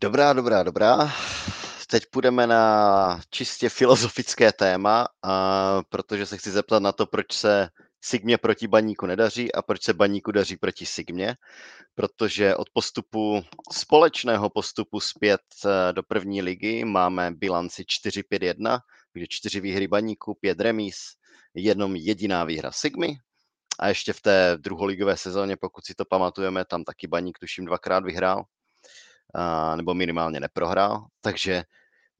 [0.00, 1.12] Dobrá, dobrá, dobrá.
[1.90, 7.68] Teď půjdeme na čistě filozofické téma, a protože se chci zeptat na to, proč se
[8.00, 11.36] Sigmě proti baníku nedaří a proč se baníku daří proti Sigmě,
[11.94, 13.42] protože od postupu,
[13.72, 18.78] společného postupu zpět eh, do první ligy máme bilanci 4-5-1,
[19.12, 20.96] kde čtyři výhry baníku, pět remíz,
[21.54, 23.16] jenom jediná výhra Sigmy
[23.78, 28.04] a ještě v té druholigové sezóně, pokud si to pamatujeme, tam taky baník tuším dvakrát
[28.04, 28.44] vyhrál,
[29.76, 31.64] nebo minimálně neprohrál, takže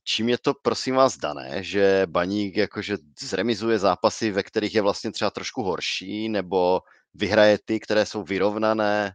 [0.05, 5.13] čím je to, prosím vás, dané, že Baník jakože zremizuje zápasy, ve kterých je vlastně
[5.13, 6.81] třeba trošku horší, nebo
[7.15, 9.15] vyhraje ty, které jsou vyrovnané?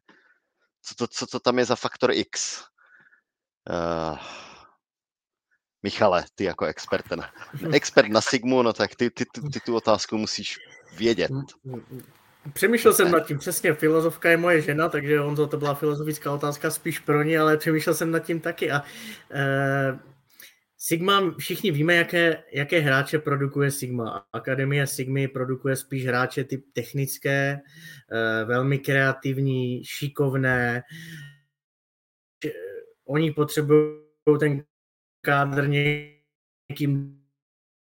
[0.82, 2.64] Co to, co to tam je za faktor X?
[3.70, 4.18] Uh,
[5.84, 7.32] Michale, ty jako expert, na,
[7.74, 10.58] expert na Sigmu, no tak ty, ty, ty, ty tu otázku musíš
[10.98, 11.32] vědět.
[12.54, 16.72] Přemýšlel jsem nad tím, přesně, filozofka je moje žena, takže on to, byla filozofická otázka
[16.72, 18.84] spíš pro ní, ale přemýšlel jsem nad tím taky a
[19.32, 20.00] e,
[20.78, 24.28] Sigma, všichni víme, jaké, jaké hráče produkuje Sigma.
[24.34, 27.62] Akademie Sigmy produkuje spíš hráče typ technické,
[28.12, 30.84] e, velmi kreativní, šikovné.
[33.06, 34.02] Oni potřebují
[34.40, 34.64] ten
[35.22, 37.22] kádr někým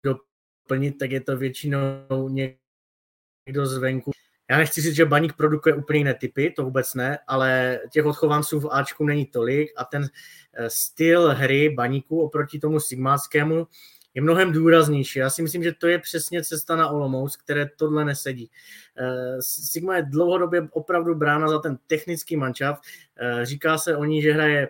[0.05, 4.11] doplnit, tak je to většinou někdo zvenku
[4.49, 8.59] já nechci říct, že Baník produkuje úplně jiné typy, to vůbec ne, ale těch odchovanců
[8.59, 10.07] v Ačku není tolik a ten
[10.53, 13.67] eh, styl hry Baníku oproti tomu Sigmáckému
[14.13, 15.19] je mnohem důraznější.
[15.19, 18.51] Já si myslím, že to je přesně cesta na Olomouc, které tohle nesedí.
[18.97, 22.81] Eh, Sigma je dlouhodobě opravdu brána za ten technický mančav.
[23.17, 24.69] Eh, říká se o ní, že hraje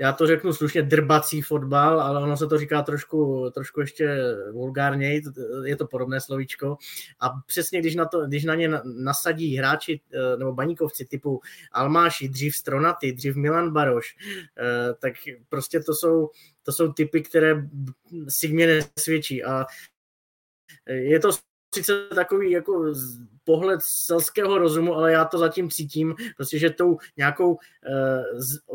[0.00, 4.18] já to řeknu slušně, drbací fotbal, ale ono se to říká trošku, trošku ještě
[4.52, 5.22] vulgárněji,
[5.64, 6.76] je to podobné slovíčko.
[7.20, 11.40] A přesně, když na, to, když na ně nasadí hráči eh, nebo baníkovci typu
[11.72, 14.16] Almáši, dřív Stronaty, dřív Milan Baroš,
[14.58, 15.14] eh, tak
[15.48, 16.30] prostě to jsou,
[16.62, 17.68] to jsou typy, které
[18.28, 19.44] si mě nesvědčí.
[19.44, 19.66] A
[20.88, 21.30] je to
[21.76, 22.94] sice takový jako
[23.44, 28.24] pohled selského rozumu, ale já to zatím cítím, prostě, že tou nějakou, eh,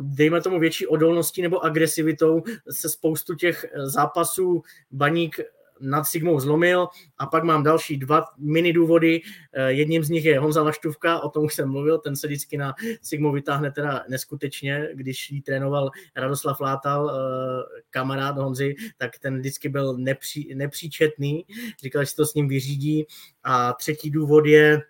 [0.02, 5.40] dejme tomu větší odolností nebo agresivitou se spoustu těch zápasů baník
[5.82, 9.22] nad Sigmou zlomil a pak mám další dva mini důvody.
[9.54, 12.58] Eh, jedním z nich je Honza Laštůvka, o tom už jsem mluvil, ten se vždycky
[12.58, 19.40] na Sigmu vytáhne teda neskutečně, když jí trénoval Radoslav Látal, eh, kamarád Honzy, tak ten
[19.40, 21.46] vždycky byl nepří, nepříčetný,
[21.84, 23.06] říkal, že to s ním vyřídí.
[23.44, 24.82] A třetí důvod je,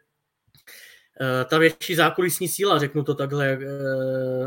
[1.22, 3.60] eh, ta větší zákulisní síla, řeknu to takhle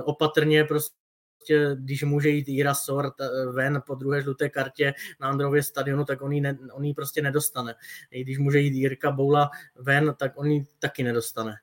[0.05, 1.04] opatrně, prostě
[1.45, 6.05] prostě, když může jít Ira Sort eh, ven po druhé žluté kartě na Andrově stadionu,
[6.05, 7.75] tak on ji, ne, on ji prostě nedostane.
[8.11, 11.55] I když může jít Jirka Boula ven, tak on ji taky nedostane.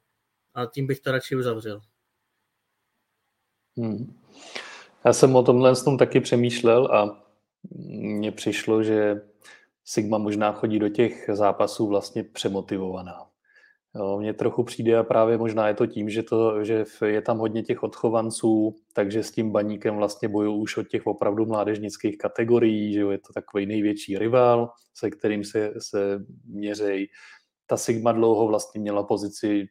[0.54, 1.82] A tím bych to radši uzavřel.
[3.78, 4.20] Hmm.
[5.06, 7.24] Já jsem o tomhle tom taky přemýšlel a
[7.88, 9.22] mně přišlo, že
[9.86, 13.31] Sigma možná chodí do těch zápasů vlastně přemotivovaná.
[13.96, 17.38] Jo, mně trochu přijde a právě možná je to tím, že, to, že je tam
[17.38, 22.94] hodně těch odchovanců, takže s tím baníkem vlastně bojují už od těch opravdu mládežnických kategorií,
[22.94, 27.08] že jo, je to takový největší rival, se kterým se, se měřejí.
[27.66, 29.68] Ta Sigma dlouho vlastně měla pozici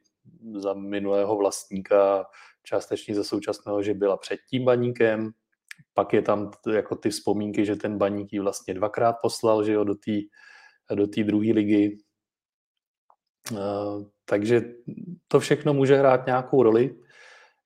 [0.55, 2.25] za minulého vlastníka,
[2.63, 5.31] částečně za současného, že byla před tím baníkem,
[5.95, 9.85] pak je tam jako ty vzpomínky, že ten baník ji vlastně dvakrát poslal, že jo,
[9.85, 10.13] do té
[10.95, 11.99] do druhé ligy,
[14.25, 14.75] takže
[15.29, 16.97] to všechno může hrát nějakou roli,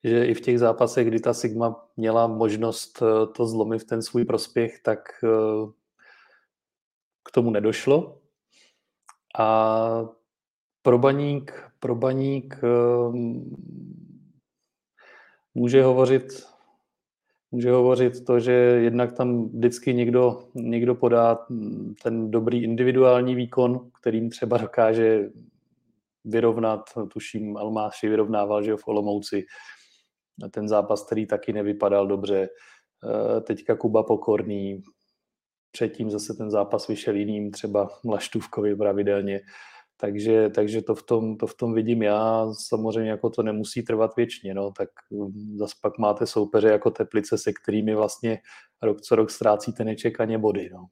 [0.05, 4.03] že i v těch zápasech, kdy ta Sigma měla možnost eh, to zlomit v ten
[4.03, 5.67] svůj prospěch, tak eh,
[7.25, 8.21] k tomu nedošlo.
[9.39, 10.09] A
[10.83, 12.61] pro baník, pro baník
[15.55, 16.55] může hovořit
[17.55, 21.47] může hovořit to, že jednak tam vždycky někdo, někdo podá
[22.03, 25.31] ten dobrý individuální výkon, kterým třeba dokáže
[26.25, 29.45] vyrovnat, tuším Almáši vyrovnával, že v Olomouci
[30.51, 32.49] ten zápas, který taky nevypadal dobře.
[33.05, 34.83] Eh, teďka Kuba Pokorný,
[35.73, 39.41] předtím zase ten zápas vyšel jiným, třeba Mlaštůvkovi pravidelně.
[39.97, 42.47] Takže, takže to, v tom, to v tom vidím já.
[42.69, 47.39] Samozřejmě jako to nemusí trvat věčně, no, tak hm, zase pak máte soupeře jako Teplice,
[47.39, 48.39] se kterými vlastně
[48.83, 50.71] rok co rok ztrácíte nečekaně body.
[50.73, 50.87] No.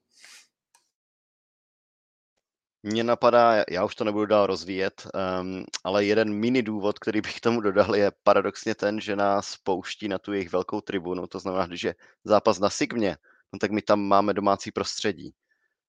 [2.82, 5.06] Mně napadá, já už to nebudu dál rozvíjet,
[5.40, 10.08] um, ale jeden mini důvod, který bych tomu dodal, je paradoxně ten, že nás pouští
[10.08, 11.26] na tu jejich velkou tribunu.
[11.26, 13.16] To znamená, když je zápas na Sigmě,
[13.52, 15.34] no tak my tam máme domácí prostředí.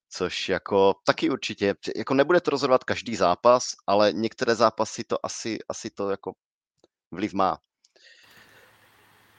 [0.10, 5.58] Což jako taky určitě, jako nebude to rozhodovat každý zápas, ale některé zápasy to asi,
[5.70, 6.34] asi to jako
[7.12, 7.58] vliv má.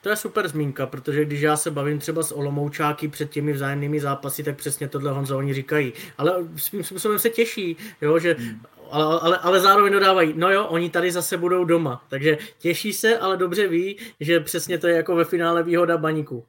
[0.04, 4.00] To je super zmínka, protože když já se bavím třeba s Olomoučáky před těmi vzájemnými
[4.00, 5.92] zápasy, tak přesně tohle Honzo oni říkají.
[6.18, 8.60] Ale svým způsobem se těší, jo, že, hmm.
[8.90, 12.04] ale, ale, ale zároveň dodávají, no jo, oni tady zase budou doma.
[12.08, 16.44] Takže těší se, ale dobře ví, že přesně to je jako ve finále výhoda baníku.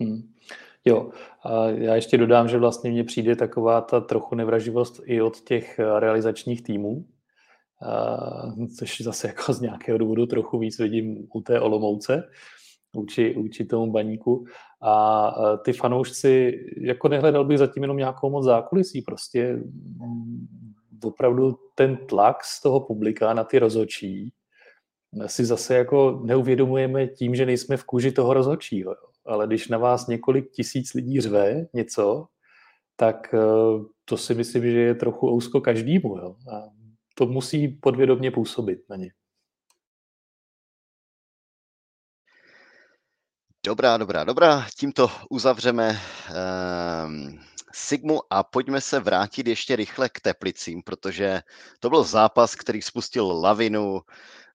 [0.00, 0.22] Hmm.
[0.84, 1.10] Jo,
[1.44, 5.78] a já ještě dodám, že vlastně mně přijde taková ta trochu nevraživost i od těch
[5.78, 7.04] realizačních týmů,
[8.78, 12.22] což zase jako z nějakého důvodu trochu víc vidím u té Olomouce,
[12.94, 14.44] vůči, vůči tomu baníku.
[14.82, 15.32] A
[15.64, 20.46] ty fanoušci, jako nehledal bych zatím jenom nějakou moc zákulisí, prostě mm,
[21.04, 24.32] opravdu ten tlak z toho publika na ty rozočí
[25.26, 28.96] si zase jako neuvědomujeme tím, že nejsme v kůži toho rozočího.
[29.26, 32.26] Ale když na vás několik tisíc lidí řve něco,
[32.96, 33.34] tak
[34.04, 36.18] to si myslím, že je trochu ousko každému.
[36.18, 36.36] Jo.
[36.52, 36.62] A
[37.14, 39.10] to musí podvědomě působit na ně.
[43.66, 44.66] Dobrá, dobrá, dobrá.
[44.78, 46.00] Tímto uzavřeme
[47.06, 47.40] um,
[47.72, 51.42] Sigmu a pojďme se vrátit ještě rychle k Teplicím, protože
[51.80, 54.00] to byl zápas, který spustil lavinu.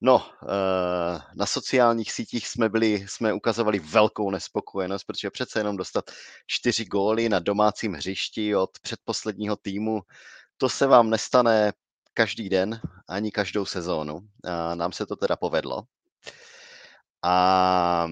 [0.01, 6.11] No, uh, na sociálních sítích jsme byli, jsme ukazovali velkou nespokojenost, protože přece jenom dostat
[6.47, 10.01] čtyři góly na domácím hřišti od předposledního týmu,
[10.57, 11.73] to se vám nestane
[12.13, 14.19] každý den, ani každou sezónu.
[14.43, 15.83] A nám se to teda povedlo.
[17.23, 18.07] A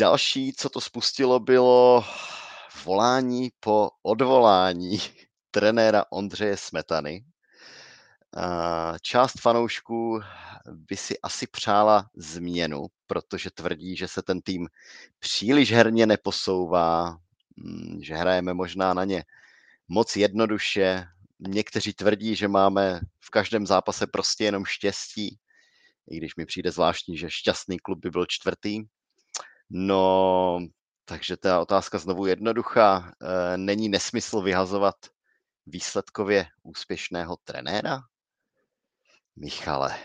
[0.00, 2.04] další, co to spustilo, bylo
[2.84, 4.98] volání po odvolání
[5.50, 7.24] trenéra Ondřeje Smetany.
[9.00, 10.20] Část fanoušků
[10.70, 14.68] by si asi přála změnu, protože tvrdí, že se ten tým
[15.18, 17.18] příliš herně neposouvá,
[17.56, 19.24] mm, že hrajeme možná na ně
[19.88, 21.04] moc jednoduše.
[21.38, 25.38] Někteří tvrdí, že máme v každém zápase prostě jenom štěstí,
[26.10, 28.82] i když mi přijde zvláštní, že šťastný klub by byl čtvrtý.
[29.70, 30.58] No,
[31.04, 33.12] takže ta otázka znovu jednoduchá.
[33.22, 34.96] E, není nesmysl vyhazovat
[35.66, 38.00] výsledkově úspěšného trenéra?
[39.36, 39.98] Michale.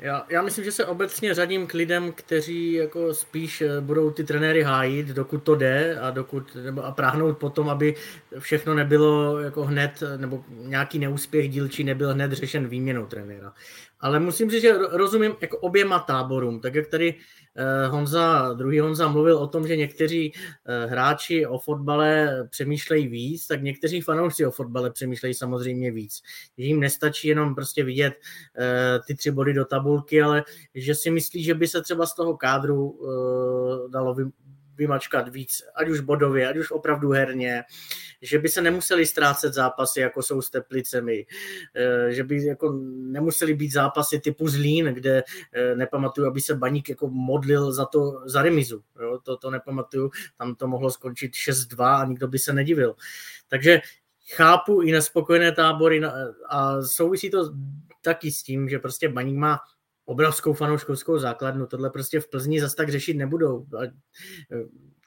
[0.00, 4.24] Já, já myslím, že se obecně řadím k lidem, kteří jako spíš eh, budou ty
[4.24, 7.94] trenéry hájit, dokud to jde a dokud nebo a práhnout potom, aby
[8.38, 13.52] všechno nebylo jako hned, nebo nějaký neúspěch dílčí nebyl hned řešen výměnou trenéra.
[14.00, 17.14] Ale musím říct, že rozumím jako oběma táborům, tak jak tady
[17.56, 20.32] Eh, Honza, druhý Honza mluvil o tom, že někteří
[20.66, 26.20] eh, hráči o fotbale přemýšlejí víc, tak někteří fanoušci o fotbale přemýšlejí samozřejmě víc.
[26.58, 28.14] Že jim nestačí jenom prostě vidět
[28.58, 30.44] eh, ty tři body do tabulky, ale
[30.74, 33.00] že si myslí, že by se třeba z toho kádru
[33.92, 34.14] dalo
[34.80, 37.62] vymačkat víc, ať už bodově, ať už opravdu herně,
[38.22, 41.26] že by se nemuseli ztrácet zápasy, jako jsou s Teplicemi,
[41.76, 42.72] eh, že by jako
[43.12, 45.22] nemuseli být zápasy typu Zlín, kde
[45.52, 48.82] eh, nepamatuju, aby se Baník jako modlil za to, za remizu.
[49.00, 49.18] Jo?
[49.22, 52.94] To, to nepamatuju, tam to mohlo skončit 6-2 a nikdo by se nedivil.
[53.48, 53.80] Takže
[54.34, 56.00] chápu i nespokojené tábory
[56.48, 57.52] a souvisí to
[58.00, 59.58] taky s tím, že prostě Baník má
[60.10, 61.66] obrovskou fanouškovskou základnu.
[61.66, 63.66] Tohle prostě v Plzni zase tak řešit nebudou.
[63.78, 63.90] A e,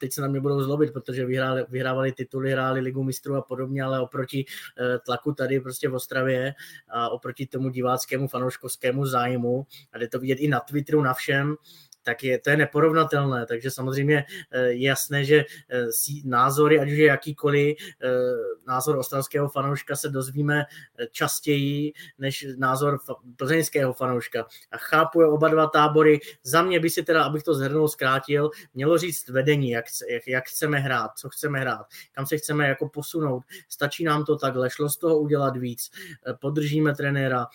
[0.00, 3.82] teď se na mě budou zlobit, protože vyhráli, vyhrávali tituly, hráli ligu mistrů a podobně,
[3.82, 6.54] ale oproti e, tlaku tady prostě v Ostravě
[6.88, 11.56] a oproti tomu diváckému fanouškovskému zájmu, a jde to vidět i na Twitteru, na všem,
[12.04, 13.46] tak je, to je neporovnatelné.
[13.46, 15.86] Takže samozřejmě eh, je jasné, že eh,
[16.24, 18.08] názory, ať už je jakýkoliv eh,
[18.66, 20.64] názor ostravského fanouška se dozvíme
[21.10, 22.98] častěji než názor
[23.36, 24.46] plzeňského fanouška.
[24.72, 26.20] A chápu je oba dva tábory.
[26.42, 30.44] Za mě by si teda, abych to zhrnul, zkrátil, mělo říct vedení, jak, jak, jak
[30.44, 33.42] chceme hrát, co chceme hrát, kam se chceme jako posunout.
[33.68, 35.90] Stačí nám to takhle, šlo z toho udělat víc,
[36.40, 37.46] podržíme trenéra,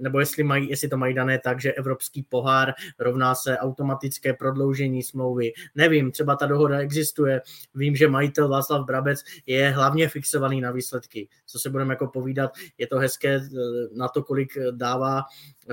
[0.00, 5.02] nebo jestli, mají, jestli to mají dané tak, že evropský pohár rovná se automatické prodloužení
[5.02, 5.52] smlouvy.
[5.74, 7.40] Nevím, třeba ta dohoda existuje.
[7.74, 11.28] Vím, že majitel Václav Brabec je hlavně fixovaný na výsledky.
[11.46, 13.48] Co se budeme jako povídat, je to hezké eh,
[13.94, 15.22] na to, kolik dává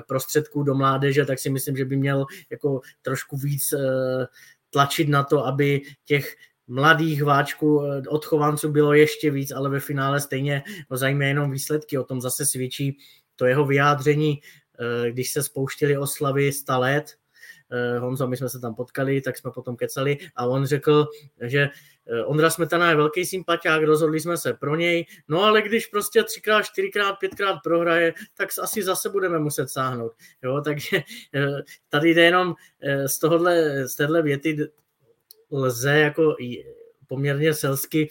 [0.08, 4.28] prostředků do mládeže, tak si myslím, že by měl jako trošku víc eh,
[4.70, 6.36] tlačit na to, aby těch
[6.68, 11.98] mladých váčků eh, odchovanců bylo ještě víc, ale ve finále stejně ho zajímají jenom výsledky.
[11.98, 12.98] O tom zase svědčí
[13.36, 14.42] to jeho vyjádření,
[15.10, 17.27] když se spouštili oslavy 100 let, Eh,
[18.00, 21.08] Honzo, my jsme se tam potkali, tak jsme potom kecali a on řekl,
[21.42, 21.70] že
[22.08, 26.24] eh, Ondra Smetana je velký sympatiák, rozhodli jsme se pro něj, no ale když prostě
[26.24, 30.12] třikrát, čtyřikrát, pětkrát prohraje, tak asi zase budeme muset sáhnout.
[30.44, 30.98] Jo, takže
[31.36, 32.56] eh, tady jde jenom
[33.06, 34.58] z tohohle, z téhle věty
[35.52, 36.36] lze jako
[37.08, 38.10] poměrně selsky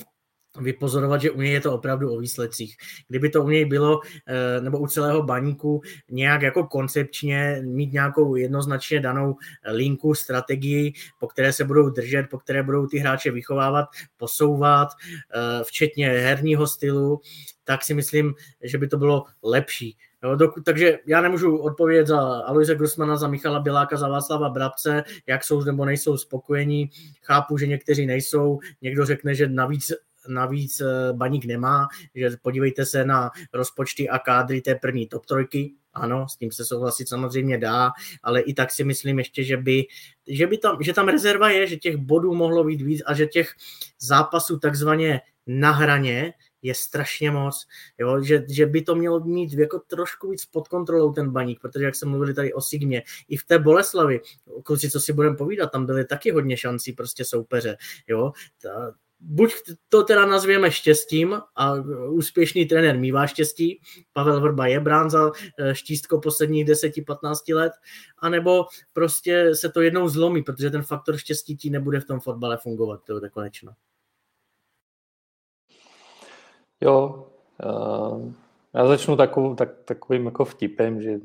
[0.61, 2.77] vypozorovat, že u něj je to opravdu o výsledcích.
[3.09, 5.81] Kdyby to u něj bylo, eh, nebo u celého baníku,
[6.11, 9.37] nějak jako koncepčně mít nějakou jednoznačně danou
[9.67, 15.65] linku, strategii, po které se budou držet, po které budou ty hráče vychovávat, posouvat, eh,
[15.65, 17.21] včetně herního stylu,
[17.65, 19.97] tak si myslím, že by to bylo lepší.
[20.23, 25.05] Jo, dokud, takže já nemůžu odpovědět za Aloise Grossmana, za Michala Biláka, za Václava Brabce,
[25.27, 26.91] jak jsou nebo nejsou spokojení.
[27.23, 28.59] Chápu, že někteří nejsou.
[28.83, 29.93] Někdo řekne, že navíc
[30.29, 35.75] navíc eh, Baník nemá, že podívejte se na rozpočty a kádry té první top trojky,
[35.95, 39.85] ano, s tím se souhlasit samozřejmě dá, ale i tak si myslím ještě, že by,
[40.27, 43.27] že by tam, že tam rezerva je, že těch bodů mohlo být víc a že
[43.27, 43.53] těch
[44.01, 47.67] zápasů takzvaně na hraně je strašně moc,
[47.99, 48.23] jo?
[48.23, 51.95] Že, že by to mělo mít jako trošku víc pod kontrolou ten baník, protože jak
[51.95, 54.21] jsme mluvili tady o Sigmě, i v té Boleslavi,
[54.63, 57.77] kluci, co si budeme povídat, tam byly taky hodně šancí prostě soupeře,
[58.09, 58.33] jo?
[58.63, 59.55] Ta, buď
[59.89, 61.73] to teda nazvěme štěstím a
[62.09, 63.81] úspěšný trenér mývá štěstí,
[64.13, 67.73] Pavel Vrba je brán za eh, štístko posledních 10-15 let,
[68.19, 72.57] anebo prostě se to jednou zlomí, protože ten faktor štěstí ti nebude v tom fotbale
[72.57, 73.69] fungovat, to je konečně.
[76.81, 77.29] Jo,
[77.65, 78.33] uh,
[78.75, 81.19] já začnu takovou, tak, takovým jako vtipem, že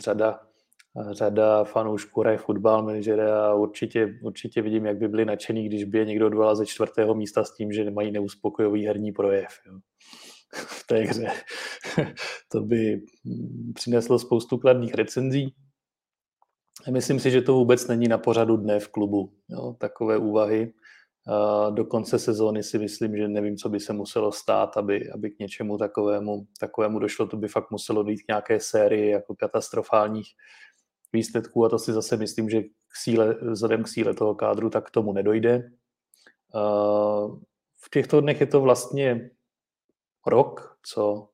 [0.00, 0.40] řada
[1.10, 5.98] řada fanoušků hraje fotbal, manažere a určitě, určitě vidím, jak by byli nadšený, když by
[5.98, 9.48] je někdo odvolal ze čtvrtého místa s tím, že nemají neuspokojový herní projev.
[9.66, 9.78] Jo.
[10.54, 11.26] v té hře.
[12.52, 13.00] to by
[13.74, 15.54] přineslo spoustu kladných recenzí.
[16.90, 19.32] Myslím si, že to vůbec není na pořadu dne v klubu.
[19.48, 20.72] Jo, takové úvahy.
[21.70, 25.38] Do konce sezóny si myslím, že nevím, co by se muselo stát, aby, aby k
[25.38, 27.26] něčemu takovému, takovému došlo.
[27.26, 30.26] To by fakt muselo být nějaké série jako katastrofálních
[31.14, 34.86] výsledků a to si zase myslím, že k síle, vzhledem k síle toho kádru tak
[34.86, 35.70] k tomu nedojde.
[37.76, 39.30] V těchto dnech je to vlastně
[40.26, 41.28] rok, co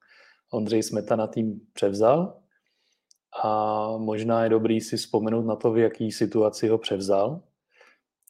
[0.53, 2.41] Ondřej Smetana tým převzal
[3.45, 7.43] a možná je dobrý si vzpomenout na to, v jaký situaci ho převzal,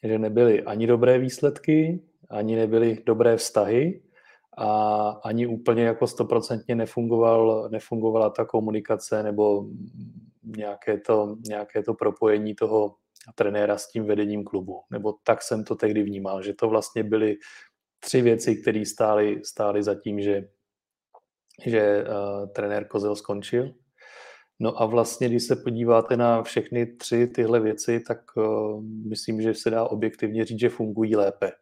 [0.03, 4.03] že nebyly ani dobré výsledky, ani nebyly dobré vztahy
[4.57, 9.67] a ani úplně jako stoprocentně nefungoval, nefungovala ta komunikace nebo
[10.43, 12.97] nějaké to, nějaké to propojení toho
[13.35, 14.81] trenéra s tím vedením klubu.
[14.91, 17.37] Nebo tak jsem to tehdy vnímal, že to vlastně byly
[18.01, 20.49] tři věci, které stály, stály za tím, že,
[21.67, 23.75] že uh, trenér Kozel skončil.
[24.61, 29.55] No a vlastně, když se podíváte na všechny tři tyhle věci, tak uh, myslím, že
[29.55, 31.53] se dá objektivně říct, že fungují lépe.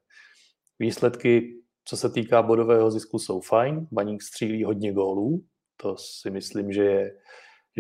[0.79, 3.87] Výsledky, co se týká bodového zisku, jsou fajn.
[3.93, 5.45] Baník střílí hodně gólů.
[5.77, 7.19] To si myslím, že je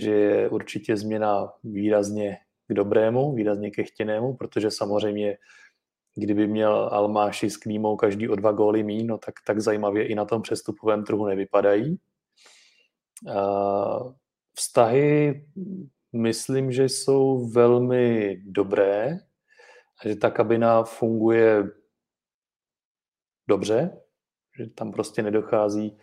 [0.01, 2.39] že je určitě změna výrazně
[2.69, 5.39] k dobrému, výrazně ke chtěnému, protože samozřejmě
[6.15, 10.15] kdyby měl Almáši s Klímou každý o dva góly míň, no tak, tak zajímavě i
[10.15, 11.99] na tom přestupovém trhu nevypadají.
[14.55, 15.47] Vztahy
[16.13, 19.19] myslím, že jsou velmi dobré,
[20.05, 21.65] že ta kabina funguje
[23.49, 24.01] dobře,
[24.59, 25.99] že tam prostě nedochází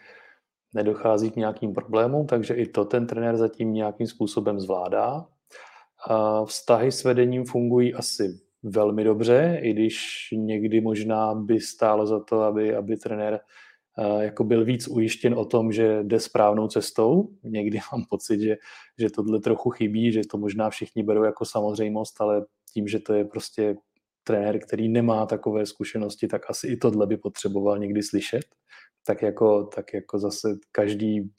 [0.75, 5.25] nedochází k nějakým problémům, takže i to ten trenér zatím nějakým způsobem zvládá.
[6.45, 12.41] Vztahy s vedením fungují asi velmi dobře, i když někdy možná by stálo za to,
[12.41, 13.39] aby, aby trenér
[14.19, 17.29] jako byl víc ujištěn o tom, že jde správnou cestou.
[17.43, 18.55] Někdy mám pocit, že,
[18.99, 23.13] že tohle trochu chybí, že to možná všichni berou jako samozřejmost, ale tím, že to
[23.13, 23.75] je prostě
[24.23, 28.45] trenér, který nemá takové zkušenosti, tak asi i tohle by potřeboval někdy slyšet
[29.07, 31.31] tak jako, tak jako zase každý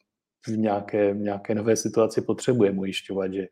[0.47, 3.47] v nějaké, nějaké nové situaci potřebuje ujišťovat, že,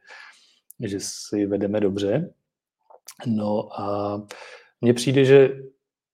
[0.81, 2.35] že si vedeme dobře.
[3.27, 4.17] No a
[4.81, 5.51] mně přijde, že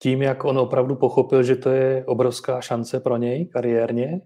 [0.03, 4.21] tím, jak on opravdu pochopil, že to je obrovská šance pro něj kariérně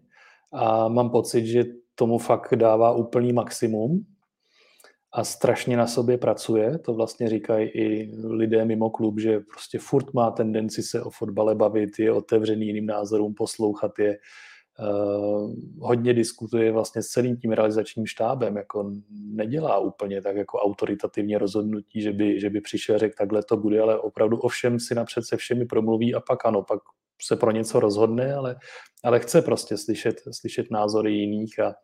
[0.53, 1.64] a mám pocit, že
[1.95, 4.07] tomu fakt dává úplný maximum,
[5.15, 6.79] a strašně na sobě pracuje.
[6.79, 11.55] To vlastně říkají i lidé mimo klub, že prostě furt má tendenci se o fotbale
[11.55, 14.19] bavit, je otevřený jiným názorům, poslouchat je.
[14.79, 21.39] Uh, hodně diskutuje vlastně s celým tím realizačním štábem, jako nedělá úplně tak jako autoritativně
[21.39, 24.95] rozhodnutí, že by, že by přišel řekl, takhle to bude, ale opravdu o všem si
[24.95, 26.81] napřed se všemi promluví a pak ano, pak
[27.23, 28.57] se pro něco rozhodne, ale,
[29.05, 31.75] ale chce prostě slyšet, slyšet názory jiných a,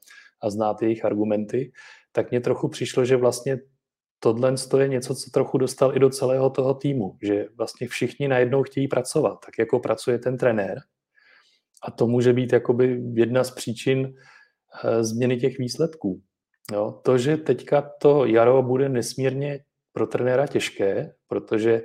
[0.42, 1.72] a znát jejich argumenty
[2.12, 3.58] tak mně trochu přišlo, že vlastně
[4.18, 8.62] tohle je něco, co trochu dostal i do celého toho týmu, že vlastně všichni najednou
[8.62, 10.80] chtějí pracovat, tak jako pracuje ten trenér.
[11.82, 14.14] A to může být jakoby jedna z příčin
[14.84, 16.22] eh, změny těch výsledků.
[16.72, 19.60] Jo, to, že teďka to jaro bude nesmírně
[19.92, 21.82] pro trenéra těžké, protože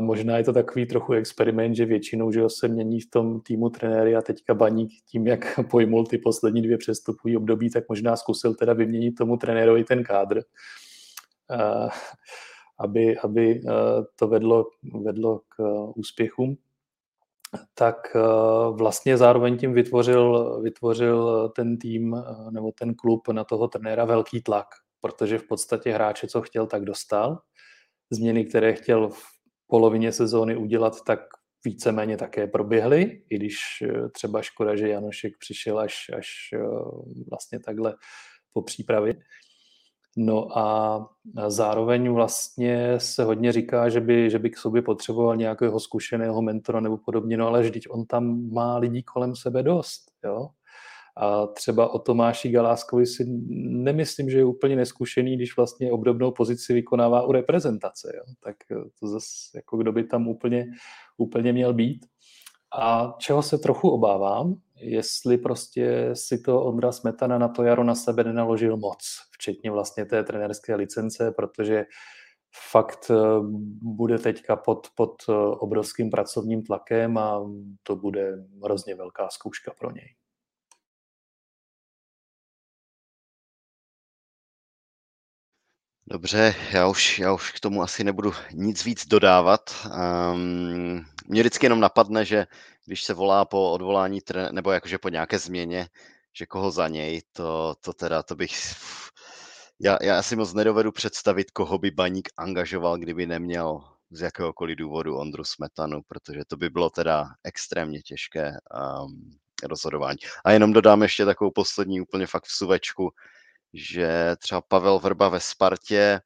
[0.00, 4.16] možná je to takový trochu experiment, že většinou že se mění v tom týmu trenéry
[4.16, 8.72] a teďka Baník tím, jak pojmul ty poslední dvě přestupují období, tak možná zkusil teda
[8.72, 10.42] vyměnit tomu trenérovi ten kádr,
[12.78, 13.60] aby, aby
[14.16, 14.66] to vedlo,
[15.02, 16.56] vedlo k uh, úspěchům
[17.74, 18.16] tak
[18.70, 22.16] vlastně zároveň tím vytvořil, vytvořil ten tým
[22.50, 24.66] nebo ten klub na toho trenéra velký tlak,
[25.00, 27.38] protože v podstatě hráče, co chtěl, tak dostal.
[28.10, 29.10] Změny, které chtěl
[29.68, 31.20] polovině sezóny udělat, tak
[31.64, 36.58] víceméně také proběhly, i když e, třeba škoda, že Janošek přišel až, až e,
[37.30, 37.94] vlastně takhle
[38.52, 39.14] po přípravě.
[40.16, 41.06] No a
[41.48, 46.80] zároveň vlastně se hodně říká, že by, že by k sobě potřeboval nějakého zkušeného mentora
[46.80, 50.48] nebo podobně, no ale vždyť on tam má lidí kolem sebe dost, jo.
[51.20, 53.24] A třeba o Tomáši Galáskovi si
[53.58, 58.12] nemyslím, že je úplně neskušený, když vlastně obdobnou pozici vykonává u reprezentace.
[58.16, 58.22] Jo?
[58.44, 58.56] Tak
[59.00, 60.66] to zase, jako kdo by tam úplně,
[61.16, 62.06] úplně měl být.
[62.78, 67.94] A čeho se trochu obávám, jestli prostě si to Ondra Smetana na to jaro na
[67.94, 68.98] sebe nenaložil moc,
[69.32, 71.84] včetně vlastně té trenerské licence, protože
[72.70, 73.14] fakt eh,
[73.82, 77.40] bude teďka pod, pod eh, obrovským pracovním tlakem a
[77.82, 80.17] to bude hrozně velká zkouška pro něj.
[86.10, 89.86] Dobře, já už, já už k tomu asi nebudu nic víc dodávat.
[90.32, 92.46] Um, mě vždycky jenom napadne, že
[92.86, 95.88] když se volá po odvolání, nebo jakože po nějaké změně,
[96.32, 98.52] že koho za něj, to, to teda, to bych...
[99.80, 103.80] Já, já si moc nedovedu představit, koho by Baník angažoval, kdyby neměl
[104.10, 110.18] z jakéhokoliv důvodu Ondru Smetanu, protože to by bylo teda extrémně těžké um, rozhodování.
[110.44, 113.10] A jenom dodám ještě takovou poslední úplně fakt v suvečku,
[113.74, 116.20] že třeba Pavel Vrba ve Spartě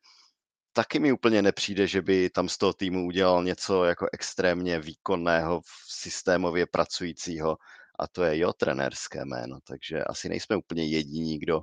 [0.73, 5.61] taky mi úplně nepřijde, že by tam z toho týmu udělal něco jako extrémně výkonného,
[5.89, 7.57] systémově pracujícího
[7.99, 11.61] a to je jo trenérské jméno, takže asi nejsme úplně jediní, kdo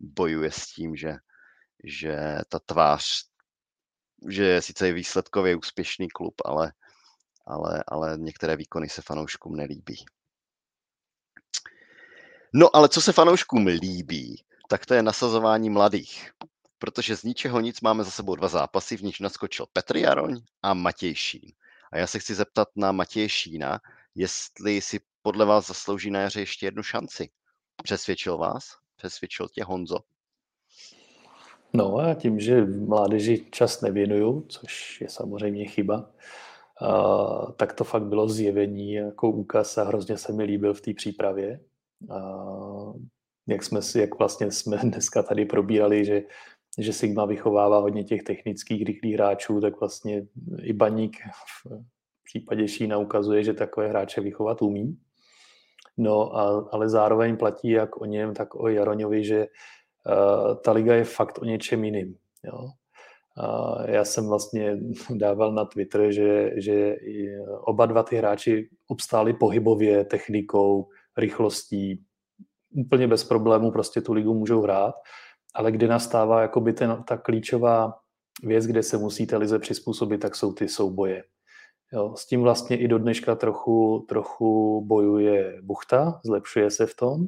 [0.00, 1.16] bojuje s tím, že,
[1.84, 3.04] že ta tvář,
[4.28, 6.72] že je sice výsledkově úspěšný klub, ale,
[7.46, 10.04] ale, ale některé výkony se fanouškům nelíbí.
[12.54, 16.30] No ale co se fanouškům líbí, tak to je nasazování mladých.
[16.78, 20.74] Protože z ničeho nic máme za sebou dva zápasy, v nich naskočil Petr Jaroň a
[20.74, 21.52] Matěj Šín.
[21.92, 23.80] A já se chci zeptat na Matěje Šína,
[24.14, 27.30] jestli si podle vás zaslouží na jaře ještě jednu šanci.
[27.82, 28.64] Přesvědčil vás?
[28.96, 29.98] Přesvědčil tě Honzo?
[31.72, 36.10] No a tím, že mládeži čas nevěnuju, což je samozřejmě chyba,
[36.80, 40.94] a, tak to fakt bylo zjevení jako úkaz a hrozně se mi líbil v té
[40.94, 41.60] přípravě.
[42.10, 42.20] A,
[43.50, 46.22] jak jsme jak vlastně jsme dneska tady probírali, že,
[46.78, 50.26] že Sigma vychovává hodně těch technických rychlých hráčů, tak vlastně
[50.62, 51.16] i Baník
[51.64, 54.98] v případě Šína ukazuje, že takové hráče vychovat umí.
[55.96, 60.94] No, a, ale zároveň platí jak o něm, tak o Jaroňovi, že uh, ta liga
[60.94, 62.16] je fakt o něčem jiným.
[62.44, 62.68] Jo?
[63.86, 64.76] Já jsem vlastně
[65.10, 66.96] dával na Twitter, že, že
[67.60, 72.04] oba dva ty hráči obstáli pohybově, technikou, rychlostí,
[72.74, 74.94] úplně bez problémů prostě tu ligu můžou hrát,
[75.54, 77.94] ale kdy nastává jakoby ten, ta klíčová
[78.42, 81.24] věc, kde se musíte lize přizpůsobit, tak jsou ty souboje.
[81.92, 87.26] Jo, s tím vlastně i do dneška trochu, trochu bojuje Buchta, zlepšuje se v tom,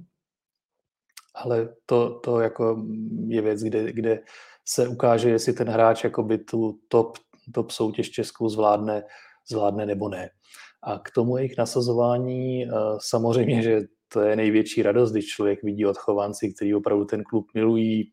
[1.34, 2.86] ale to, to jako
[3.26, 4.20] je věc, kde, kde
[4.64, 7.18] se ukáže, jestli ten hráč jakoby tu top,
[7.54, 9.02] top soutěž českou zvládne,
[9.50, 10.30] zvládne nebo ne.
[10.82, 13.80] A k tomu jejich nasazování, eh, samozřejmě, že
[14.12, 18.12] to je největší radost, když člověk vidí odchovanci, kteří opravdu ten klub milují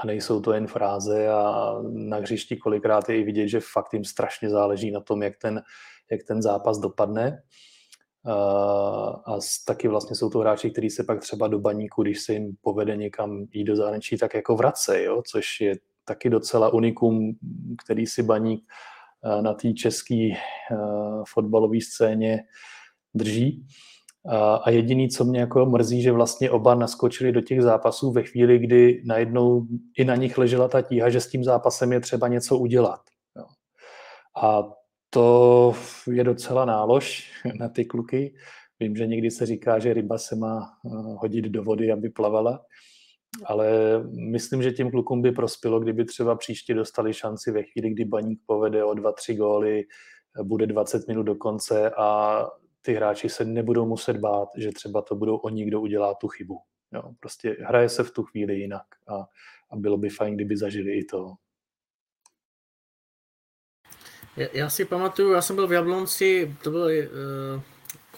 [0.00, 4.04] a nejsou to jen fráze a na hřišti kolikrát je i vidět, že fakt jim
[4.04, 5.62] strašně záleží na tom, jak ten,
[6.10, 7.42] jak ten zápas dopadne.
[9.26, 12.56] A taky vlastně jsou to hráči, kteří se pak třeba do baníku, když se jim
[12.60, 15.22] povede někam jít do zahraničí, tak jako vrace, jo?
[15.30, 15.74] což je
[16.04, 17.32] taky docela unikum,
[17.84, 18.64] který si baník
[19.40, 20.28] na té české
[21.28, 22.44] fotbalové scéně
[23.14, 23.66] drží.
[24.36, 28.58] A jediný, co mě jako mrzí, že vlastně oba naskočili do těch zápasů ve chvíli,
[28.58, 29.66] kdy najednou
[29.98, 33.00] i na nich ležela ta tíha, že s tím zápasem je třeba něco udělat.
[33.36, 33.44] Jo.
[34.42, 34.68] A
[35.10, 35.74] to
[36.12, 38.34] je docela nálož na ty kluky.
[38.80, 42.64] Vím, že někdy se říká, že ryba se má eh, hodit do vody, aby plavala,
[43.44, 43.68] ale
[44.30, 48.40] myslím, že těm klukům by prospělo, kdyby třeba příště dostali šanci ve chvíli, kdy baník
[48.46, 49.84] povede o dva, tři góly,
[50.42, 52.40] bude 20 minut do konce a
[52.82, 56.58] ty hráči se nebudou muset bát, že třeba to budou oni, kdo udělá tu chybu.
[56.92, 59.14] Jo, prostě hraje se v tu chvíli jinak a,
[59.70, 61.34] a bylo by fajn, kdyby zažili i to.
[64.36, 67.62] Já, já si pamatuju, já jsem byl v Jablonci, to byl uh,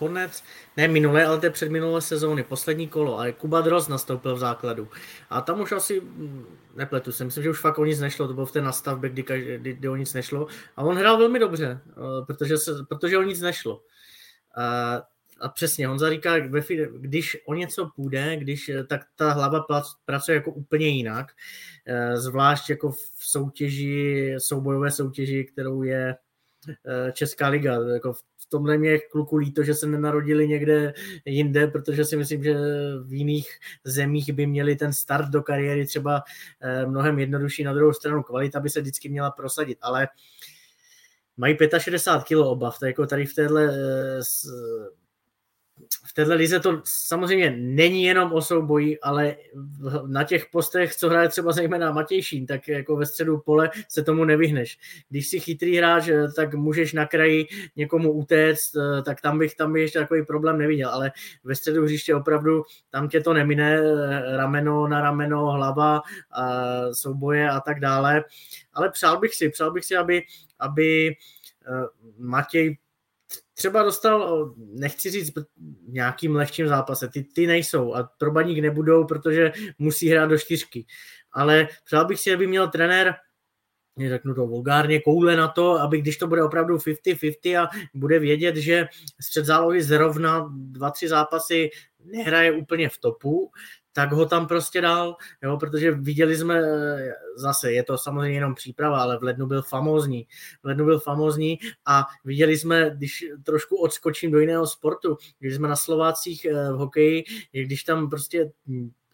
[0.00, 0.44] konec,
[0.76, 4.88] ne minulé, ale té předminulé sezóny, poslední kolo, ale Kuba Droz nastoupil v základu.
[5.30, 6.46] A tam už asi, hm,
[6.76, 9.22] nepletu se, myslím, že už fakt o nic nešlo, to bylo v té nastavbě, kdy,
[9.58, 10.46] kdy, kdy o nic nešlo.
[10.76, 13.82] A on hrál velmi dobře, uh, protože, se, protože o nic nešlo.
[14.56, 15.00] Uh,
[15.40, 16.38] a přesně, Honza říká,
[16.98, 19.66] když o něco půjde, když, tak ta hlava
[20.04, 21.26] pracuje jako úplně jinak,
[22.14, 26.16] zvlášť jako v soutěži, soubojové soutěži, kterou je
[27.12, 27.78] Česká liga.
[27.92, 30.92] Jako v tomhle mě kluku líto, že se nenarodili někde
[31.24, 32.54] jinde, protože si myslím, že
[33.04, 33.48] v jiných
[33.84, 36.22] zemích by měli ten start do kariéry třeba
[36.86, 37.64] mnohem jednodušší.
[37.64, 40.08] Na druhou stranu kvalita by se vždycky měla prosadit, ale
[41.36, 43.70] mají 65 kg oba, to jako tady v téhle
[46.04, 49.36] v této lize to samozřejmě není jenom o souboji, ale
[50.06, 54.24] na těch postech, co hraje třeba zejména Matějšín, tak jako ve středu pole se tomu
[54.24, 54.78] nevyhneš.
[55.08, 57.46] Když si chytrý hráč, tak můžeš na kraji
[57.76, 61.12] někomu utéct, tak tam bych, tam bych ještě takový problém neviděl, ale
[61.44, 63.80] ve středu hřiště opravdu tam tě to nemine,
[64.36, 66.02] rameno na rameno, hlava,
[66.92, 68.24] souboje a tak dále.
[68.74, 70.22] Ale přál bych si, přál bych si, aby,
[70.58, 71.86] aby eh,
[72.18, 72.78] Matěj
[73.60, 75.32] třeba dostal, nechci říct,
[75.88, 80.86] nějakým lehčím zápase, ty, ty nejsou a pro baník nebudou, protože musí hrát do čtyřky.
[81.32, 83.14] Ale přál bych si, aby měl trenér
[84.08, 88.56] řeknu to vulgárně, koule na to, aby když to bude opravdu 50-50 a bude vědět,
[88.56, 88.86] že
[89.20, 91.70] střed zálohy zrovna dva, tři zápasy
[92.04, 93.50] nehraje úplně v topu,
[93.92, 96.62] tak ho tam prostě dal, jo, protože viděli jsme,
[97.36, 100.26] zase je to samozřejmě jenom příprava, ale v lednu byl famózní.
[100.62, 105.68] V lednu byl famózní a viděli jsme, když trošku odskočím do jiného sportu, když jsme
[105.68, 108.52] na Slovácích eh, v hokeji, když tam prostě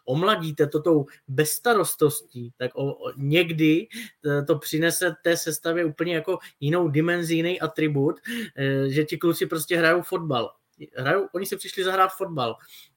[0.06, 3.88] omladíte to tou bezstarostostí, tak o, o, někdy
[4.26, 8.16] eh, to přinese té sestavě úplně jako jinou dimenzi, jiný atribut,
[8.56, 10.52] eh, že ti kluci prostě hrajou fotbal.
[10.96, 12.56] Hrajou, oni si přišli zahrát fotbal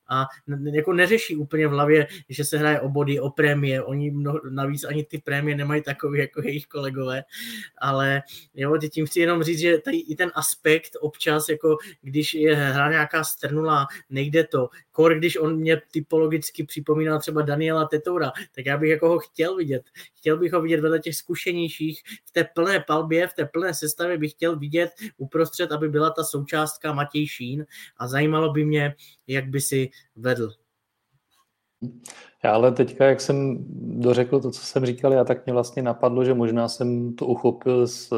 [0.09, 0.25] a
[0.73, 4.83] jako neřeší úplně v hlavě, že se hraje o body, o prémie, oni mnoho, navíc
[4.83, 7.23] ani ty prémie nemají takový jako jejich kolegové,
[7.77, 8.21] ale
[8.53, 12.89] jo, tím chci jenom říct, že tady i ten aspekt občas, jako když je hra
[12.89, 18.77] nějaká strnulá, nejde to, kor, když on mě typologicky připomíná třeba Daniela Tetoura, tak já
[18.77, 19.83] bych jako ho chtěl vidět.
[20.15, 24.17] Chtěl bych ho vidět vedle těch zkušenějších, v té plné palbě, v té plné sestavě
[24.17, 27.65] bych chtěl vidět uprostřed, aby byla ta součástka Matěj Šín.
[27.97, 28.95] A zajímalo by mě,
[29.27, 30.49] jak by si vedl.
[32.43, 33.65] Já ale teďka, jak jsem
[33.99, 37.87] dořekl to, co jsem říkal, já tak mě vlastně napadlo, že možná jsem to uchopil
[37.87, 38.13] z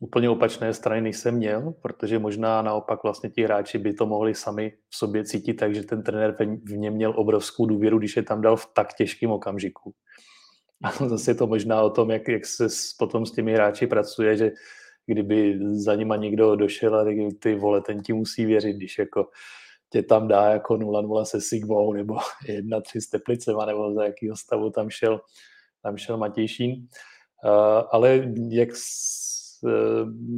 [0.00, 4.34] úplně opačné strany, než jsem měl, protože možná naopak vlastně ti hráči by to mohli
[4.34, 8.40] sami v sobě cítit, takže ten trenér v něm měl obrovskou důvěru, když je tam
[8.40, 9.94] dal v tak těžkém okamžiku.
[10.82, 12.66] A zase je to možná o tom, jak, jak se
[12.98, 14.50] potom s těmi hráči pracuje, že
[15.06, 17.04] kdyby za nima někdo došel a
[17.38, 19.28] ty vole, ten ti musí věřit, když jako
[19.92, 22.14] tě tam dá jako 0-0 se Sigmou nebo
[22.48, 25.20] 1-3 s Teplicema nebo za jakého stavu tam šel,
[25.82, 26.88] tam šel Matějšín.
[27.44, 29.70] Uh, ale jak uh,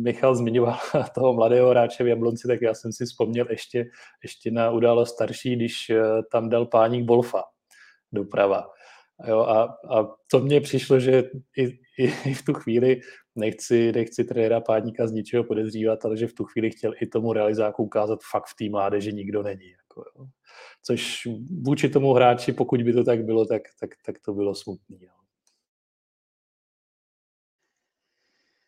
[0.03, 0.79] Michal zmiňoval
[1.15, 3.85] toho mladého hráče v Jablonci, tak já jsem si vzpomněl ještě,
[4.23, 7.43] ještě na událost starší, když uh, tam dal páník Bolfa
[8.13, 8.67] doprava.
[9.27, 11.23] Jo, a, a to mně přišlo, že
[11.57, 13.01] i, i, v tu chvíli
[13.35, 17.33] nechci, nechci trenéra Pádníka z ničeho podezřívat, ale že v tu chvíli chtěl i tomu
[17.33, 19.71] realizáku ukázat fakt v té mládeži nikdo není.
[19.71, 20.27] Jako, jo.
[20.83, 21.29] Což
[21.63, 24.99] vůči tomu hráči, pokud by to tak bylo, tak, tak, tak to bylo smutný.
[25.03, 25.13] Jo.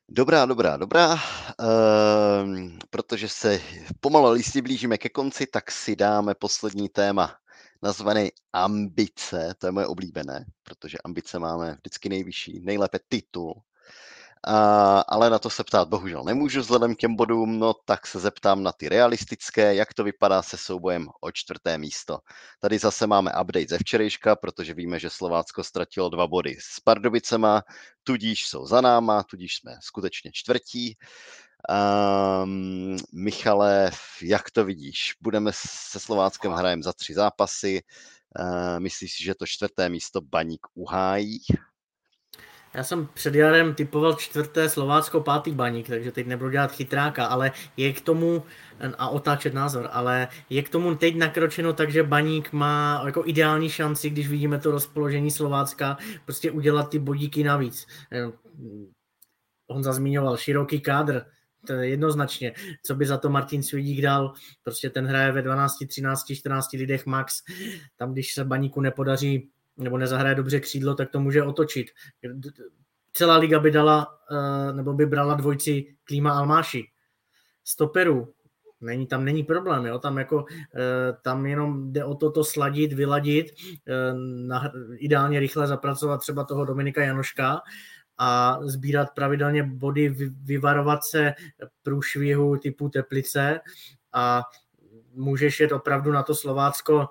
[0.08, 1.16] Dobrá, dobrá, dobrá.
[1.60, 3.60] Ehm, protože se
[4.00, 7.36] pomalu listě blížíme ke konci, tak si dáme poslední téma
[7.82, 9.54] nazvaný ambice.
[9.58, 13.62] To je moje oblíbené, protože ambice máme vždycky nejvyšší, nejlépe titul.
[14.46, 18.20] A, ale na to se ptát bohužel nemůžu vzhledem k těm bodům, no tak se
[18.20, 22.18] zeptám na ty realistické, jak to vypadá se soubojem o čtvrté místo.
[22.60, 27.62] Tady zase máme update ze včerejška, protože víme, že Slovácko ztratilo dva body s Pardubicema,
[28.02, 30.96] tudíž jsou za náma, tudíž jsme skutečně čtvrtí.
[31.68, 33.90] Um, Michale,
[34.22, 35.14] jak to vidíš?
[35.20, 37.82] Budeme se Slováckem hrajem za tři zápasy.
[38.40, 41.38] Uh, myslíš si, že to čtvrté místo Baník uhájí?
[42.74, 47.52] Já jsem před jarem typoval čtvrté Slovácko, pátý baník, takže teď nebudu dělat chytráka, ale
[47.76, 48.42] je k tomu,
[48.98, 53.70] a otáčet názor, ale je k tomu teď nakročeno tak, že baník má jako ideální
[53.70, 57.86] šanci, když vidíme to rozpoložení Slovácka, prostě udělat ty bodíky navíc.
[58.12, 58.32] Eh,
[59.66, 61.22] on zazmíňoval široký kádr,
[61.66, 62.52] to je jednoznačně,
[62.82, 67.06] co by za to Martin Svidík dal, prostě ten hraje ve 12, 13, 14 lidech
[67.06, 67.42] max,
[67.96, 71.86] tam když se baníku nepodaří nebo nezahraje dobře křídlo, tak to může otočit.
[73.12, 76.84] Celá liga by dala, eh, nebo by brala dvojci Klíma Almáši.
[77.64, 78.34] Stoperu,
[78.80, 79.98] není, tam není problém, jo?
[79.98, 83.46] Tam, jako, eh, tam jenom jde o to, to sladit, vyladit,
[83.88, 84.14] eh,
[84.46, 87.60] na, ideálně rychle zapracovat třeba toho Dominika Janoška
[88.18, 90.08] a sbírat pravidelně body,
[90.42, 91.34] vyvarovat se
[91.82, 93.60] průšvihu typu Teplice
[94.12, 94.42] a
[95.14, 97.08] můžeš jet opravdu na to Slovácko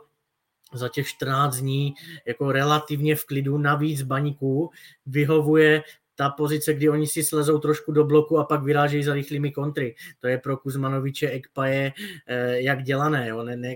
[0.74, 1.93] za těch 14 dní
[2.26, 4.70] jako relativně v klidu, navíc baníků,
[5.06, 5.84] vyhovuje
[6.16, 9.95] ta pozice, kdy oni si slezou trošku do bloku a pak vyrážejí za rychlými kontry.
[10.20, 11.93] To je pro Kuzmanoviče, Ekpaje
[12.28, 13.28] eh, jak dělané.
[13.28, 13.43] Jo?
[13.43, 13.76] Ne, ne,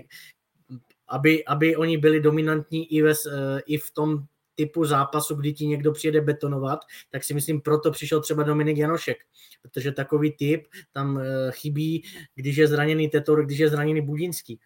[1.08, 4.24] aby, aby oni byli dominantní i, ve, eh, i v tom
[4.58, 6.80] typu zápasu, kdy ti někdo přijede betonovat,
[7.10, 9.16] tak si myslím, proto přišel třeba Dominik Janošek,
[9.62, 12.04] protože takový typ tam eh, chybí,
[12.34, 14.60] když je zraněný Tetor, když je zraněný Budinský.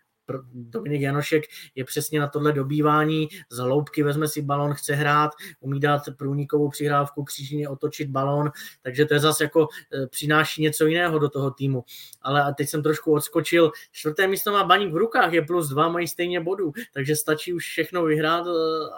[0.53, 1.43] Dominik Janošek
[1.74, 5.30] je přesně na tohle dobývání, z hloubky vezme si balon, chce hrát,
[5.61, 8.51] umí dát průnikovou přihrávku, kříženě otočit balon,
[8.82, 11.84] takže to je zase jako e, přináší něco jiného do toho týmu.
[12.22, 16.09] Ale teď jsem trošku odskočil, čtvrté místo má Baník v rukách, je plus dva, mají
[16.09, 18.51] stejně bodů, takže stačí už všechno vyhrát e,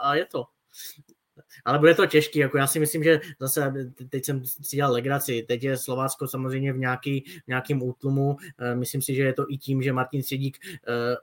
[0.03, 0.45] a je to.
[1.64, 3.72] Ale bude to těžký, jako já si myslím, že zase
[4.09, 8.75] teď jsem si dělal legraci, teď je Slovácko samozřejmě v, nějaký, v nějakým útlumu, eh,
[8.75, 11.16] myslím si, že je to i tím, že Martin Sedík eh,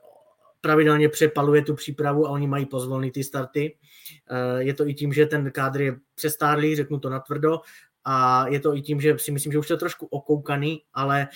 [0.60, 3.76] pravidelně přepaluje tu přípravu a oni mají pozvolný ty starty.
[4.30, 7.60] Eh, je to i tím, že ten kádr je přestárlý, řeknu to natvrdo,
[8.04, 11.28] a je to i tím, že si myslím, že už to je trošku okoukaný, ale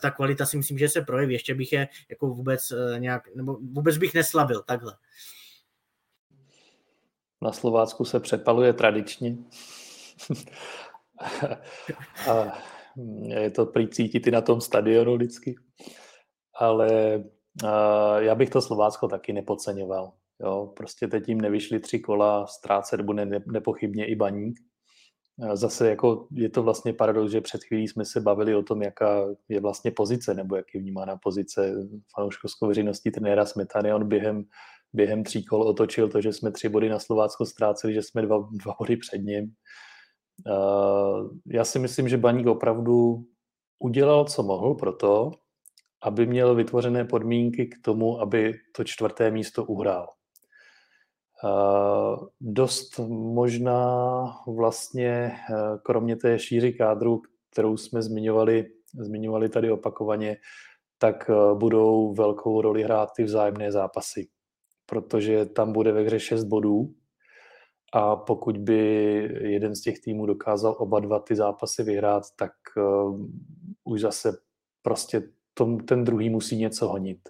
[0.00, 1.32] ta kvalita si myslím, že se projeví.
[1.32, 4.94] Ještě bych je jako vůbec nějak, nebo vůbec bych neslabil takhle.
[7.42, 9.36] Na Slovácku se přepaluje tradičně.
[12.30, 12.58] a
[13.22, 15.54] je to prý cítit i na tom stadionu vždycky.
[16.54, 17.24] Ale
[18.18, 20.12] já bych to Slovácko taky nepodceňoval.
[20.40, 24.60] Jo, prostě teď jim nevyšly tři kola, ztrácet bude nepochybně i baník.
[25.54, 29.26] Zase jako je to vlastně paradox, že před chvílí jsme se bavili o tom, jaká
[29.48, 31.74] je vlastně pozice, nebo jak je vnímána pozice
[32.16, 33.94] fanouškovskou veřejností trenéra Smetany.
[33.94, 34.44] On během
[34.94, 38.48] během tří kol otočil to, že jsme tři body na Slovácko ztráceli, že jsme dva,
[38.52, 39.52] dva body před ním.
[41.46, 43.24] Já si myslím, že Baník opravdu
[43.78, 45.30] udělal, co mohl pro to,
[46.02, 50.08] aby měl vytvořené podmínky k tomu, aby to čtvrté místo uhrál.
[52.40, 55.32] Dost možná vlastně,
[55.82, 57.22] kromě té šíři kádru,
[57.52, 58.66] kterou jsme zmiňovali,
[59.00, 60.36] zmiňovali tady opakovaně,
[60.98, 64.28] tak budou velkou roli hrát ty vzájemné zápasy
[64.86, 66.94] protože tam bude ve hře 6 bodů
[67.92, 68.78] a pokud by
[69.40, 73.26] jeden z těch týmů dokázal oba dva ty zápasy vyhrát, tak uh,
[73.84, 74.38] už zase
[74.82, 75.22] prostě
[75.54, 77.28] tom, ten druhý musí něco honit.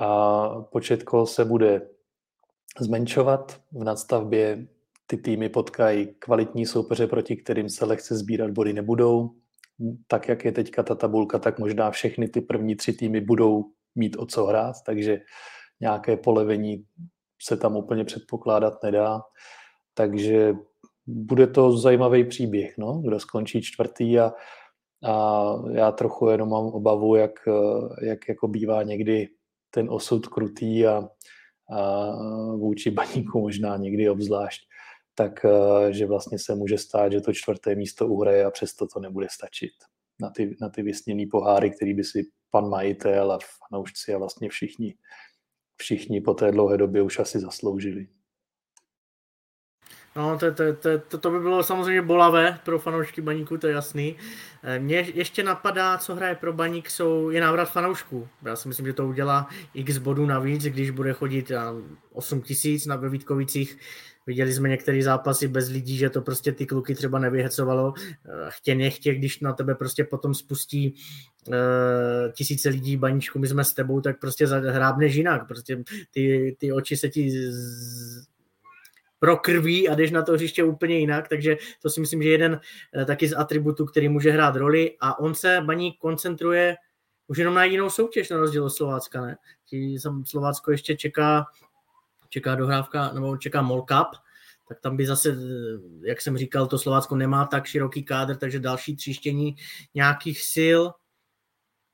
[0.00, 1.88] A počet kol se bude
[2.80, 3.60] zmenšovat.
[3.72, 4.66] V nadstavbě
[5.06, 9.30] ty týmy potkají kvalitní soupeře, proti kterým se lehce sbírat body nebudou.
[10.06, 14.16] Tak, jak je teďka ta tabulka, tak možná všechny ty první tři týmy budou mít
[14.18, 15.20] o co hrát, takže
[15.82, 16.84] nějaké polevení
[17.42, 19.20] se tam úplně předpokládat nedá.
[19.94, 20.54] Takže
[21.06, 24.32] bude to zajímavý příběh, no, kdo skončí čtvrtý a,
[25.04, 27.30] a já trochu jenom mám obavu, jak,
[28.02, 29.28] jak jako bývá někdy
[29.70, 31.08] ten osud krutý a,
[31.76, 32.10] a
[32.56, 34.60] vůči baníku možná někdy obzvlášť,
[35.14, 35.46] tak
[35.90, 39.72] že vlastně se může stát, že to čtvrté místo uhraje a přesto to nebude stačit
[40.20, 44.48] na ty, na ty vysněný poháry, který by si pan majitel a fanoušci a vlastně
[44.48, 44.94] všichni
[45.76, 48.08] všichni po té dlouhé době už asi zasloužili.
[50.16, 53.72] No, to, to, to, to, to by bylo samozřejmě bolavé pro fanoušky baníku, to je
[53.72, 54.16] jasný.
[54.62, 58.28] Eh, mně ještě napadá, co hraje pro baník, jsou, je návrat fanoušků.
[58.44, 61.52] Já si myslím, že to udělá x bodů navíc, když bude chodit
[62.12, 63.78] 8 tisíc na Vítkovicích.
[64.26, 67.94] Viděli jsme některé zápasy bez lidí, že to prostě ty kluky třeba nevyhecovalo.
[67.96, 70.94] Eh, chtě nechtě, když na tebe prostě potom spustí
[71.48, 75.48] uh, tisíce lidí baníčku, my jsme s tebou, tak prostě hrábneš jinak.
[75.48, 78.31] Prostě ty, ty oči se ti z,
[79.22, 82.60] prokrví a jdeš na to hřiště úplně jinak, takže to si myslím, že je jeden
[82.96, 86.76] uh, taky z atributů, který může hrát roli a on se baník koncentruje
[87.26, 89.36] už jenom na jinou soutěž na rozdíl od Slovácka, ne?
[90.24, 91.46] Slovácko ještě čeká
[92.28, 94.08] čeká dohrávka, nebo čeká Mall Cup,
[94.68, 95.36] tak tam by zase,
[96.02, 99.56] jak jsem říkal, to Slovácko nemá tak široký kádr, takže další tříštění
[99.94, 100.82] nějakých sil.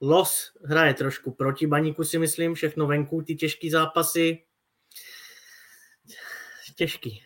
[0.00, 4.38] Los hraje trošku proti Baníku, si myslím, všechno venku, ty těžké zápasy.
[6.78, 7.22] Těžký.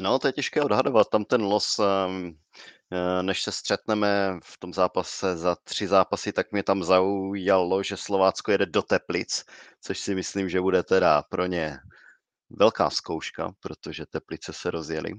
[0.00, 1.08] No, to je těžké odhadovat.
[1.10, 2.38] Tam ten los, ehm,
[2.92, 7.96] eh, než se střetneme v tom zápase za tři zápasy, tak mě tam zaujalo, že
[7.96, 9.44] Slovácko jede do Teplic,
[9.80, 11.78] což si myslím, že bude teda pro ně
[12.50, 15.12] velká zkouška, protože Teplice se rozjeli.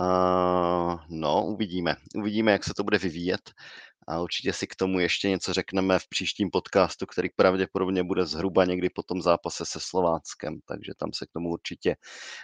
[0.00, 1.96] Uh, no, uvidíme.
[2.16, 3.50] Uvidíme, jak se to bude vyvíjet.
[4.08, 8.64] A určitě si k tomu ještě něco řekneme v příštím podcastu, který pravděpodobně bude zhruba
[8.64, 11.96] někdy po tom zápase se Slováckem, takže tam se k tomu určitě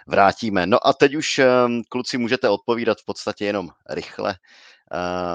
[0.07, 0.65] vrátíme.
[0.65, 4.35] No a teď už, ehm, kluci, můžete odpovídat v podstatě jenom rychle.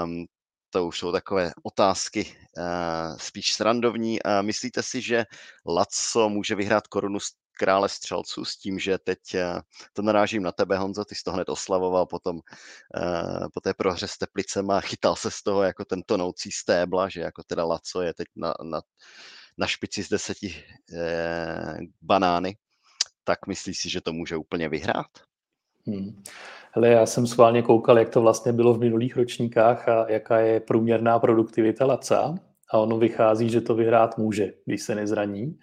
[0.03, 0.25] Um,
[0.69, 4.19] to už jsou takové otázky uh, spíš srandovní.
[4.41, 5.25] Myslíte si, že
[5.65, 7.19] Laco může vyhrát korunu
[7.59, 9.61] krále střelců s tím, že teď eh,
[9.93, 14.07] to narážím na tebe, Honzo, ty jsi to hned oslavoval potom eh, po té prohře
[14.07, 18.13] s Teplicema, chytal se z toho jako ten tonoucí stébla, že jako teda Laco je
[18.13, 18.81] teď na, na,
[19.57, 20.55] na špici z deseti
[20.93, 22.57] eh, banány,
[23.23, 25.11] tak myslíš si, že to může úplně vyhrát?
[25.87, 26.23] Hmm.
[26.71, 30.59] Hele, já jsem schválně koukal, jak to vlastně bylo v minulých ročníkách a jaká je
[30.59, 32.35] průměrná produktivita Laca
[32.71, 35.59] a ono vychází, že to vyhrát může, když se nezraní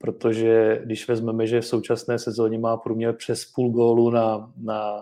[0.00, 5.00] protože když vezmeme, že v současné sezóně má průměr přes půl gólu na, na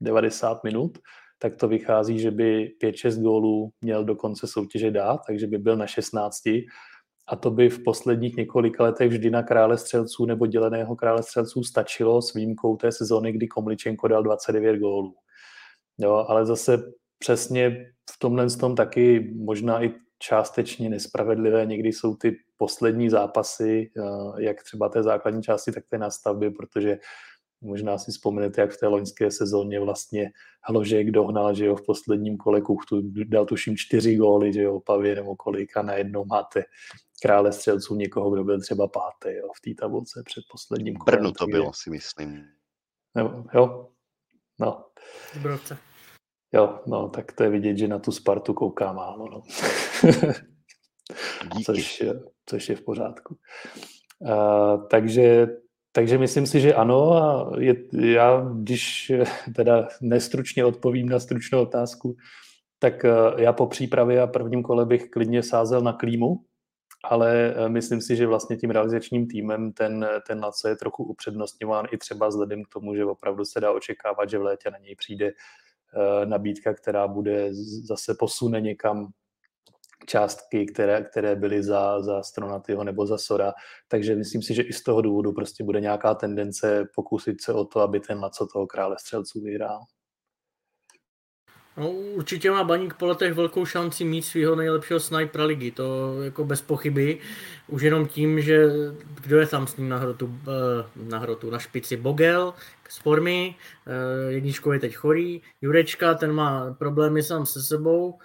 [0.00, 0.98] 90 minut,
[1.38, 5.76] tak to vychází, že by 5-6 gólů měl do konce soutěže dát, takže by byl
[5.76, 6.46] na 16.
[7.28, 11.62] A to by v posledních několika letech vždy na krále střelců nebo děleného krále střelců
[11.62, 15.14] stačilo s výjimkou té sezóny, kdy Komličenko dal 29 gólů.
[15.98, 21.66] Jo, ale zase přesně v tomhle tom taky možná i částečně nespravedlivé.
[21.66, 26.98] Někdy jsou ty poslední zápasy, eh, jak třeba té základní části, tak té nastavby, protože
[27.60, 30.30] možná si vzpomenete, jak v té loňské sezóně vlastně
[30.62, 35.14] Hložek dohnal, že jo, v posledním kole Kuchtu dal tuším čtyři góly, že jo, Pavě
[35.14, 36.64] nebo kolik a najednou máte
[37.22, 41.16] krále střelců někoho, kdo byl třeba pátý jo, v té tabulce před posledním kolem.
[41.16, 42.44] Brno to bylo, si myslím.
[43.16, 43.88] Jo, jo.
[44.58, 44.84] no.
[45.34, 45.78] Zbrovce.
[46.52, 49.42] Jo, no, tak to je vidět, že na tu Spartu kouká málo, no.
[51.64, 52.02] což,
[52.46, 53.36] což je v pořádku.
[54.20, 55.46] Uh, takže,
[55.92, 59.12] takže myslím si, že ano a je, já, když
[59.56, 62.16] teda nestručně odpovím na stručnou otázku,
[62.78, 66.36] tak uh, já po přípravě a prvním kole bych klidně sázel na klímu,
[67.04, 71.86] ale uh, myslím si, že vlastně tím realizačním týmem ten, ten Laco je trochu upřednostňován
[71.90, 74.96] i třeba vzhledem k tomu, že opravdu se dá očekávat, že v létě na něj
[74.96, 75.32] přijde
[76.24, 77.48] nabídka, která bude
[77.88, 79.12] zase posune někam
[80.06, 83.52] částky, které, které byly za, za Stronatyho nebo za Sora.
[83.88, 87.64] Takže myslím si, že i z toho důvodu prostě bude nějaká tendence pokusit se o
[87.64, 89.80] to, aby ten Laco toho krále střelců vyhrál.
[91.76, 96.44] No, určitě má Baník po letech velkou šanci mít svého nejlepšího snipera ligy, to jako
[96.44, 97.18] bez pochyby.
[97.68, 98.66] Už jenom tím, že
[99.22, 102.54] kdo je tam s ním na hrotu, eh, na, hrotu, na špici Bogel
[102.88, 103.54] z formy,
[103.86, 108.18] eh, jedničkou je teď chorý, Jurečka, ten má problémy sám se sebou,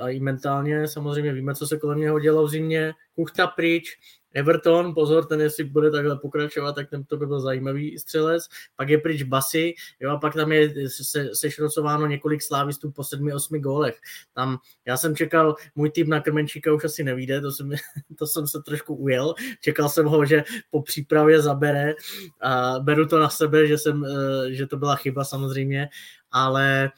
[0.00, 0.88] a i mentálně.
[0.88, 2.92] Samozřejmě víme, co se kolem něho dělo v zimě.
[3.14, 3.98] Kuchta pryč,
[4.34, 8.48] Everton, pozor, ten jestli bude takhle pokračovat, tak ten to by byl zajímavý střelec.
[8.76, 13.32] Pak je pryč Basy, jo, a pak tam je se, sešrocováno několik slávistů po sedmi,
[13.32, 14.00] osmi gólech.
[14.34, 17.70] Tam já jsem čekal, můj tým na Krmenčíka už asi nevíde, to jsem,
[18.18, 19.34] to jsem se trošku ujel.
[19.60, 21.94] Čekal jsem ho, že po přípravě zabere
[22.40, 25.88] a beru to na sebe, že, jsem, eh, že to byla chyba samozřejmě,
[26.30, 26.90] ale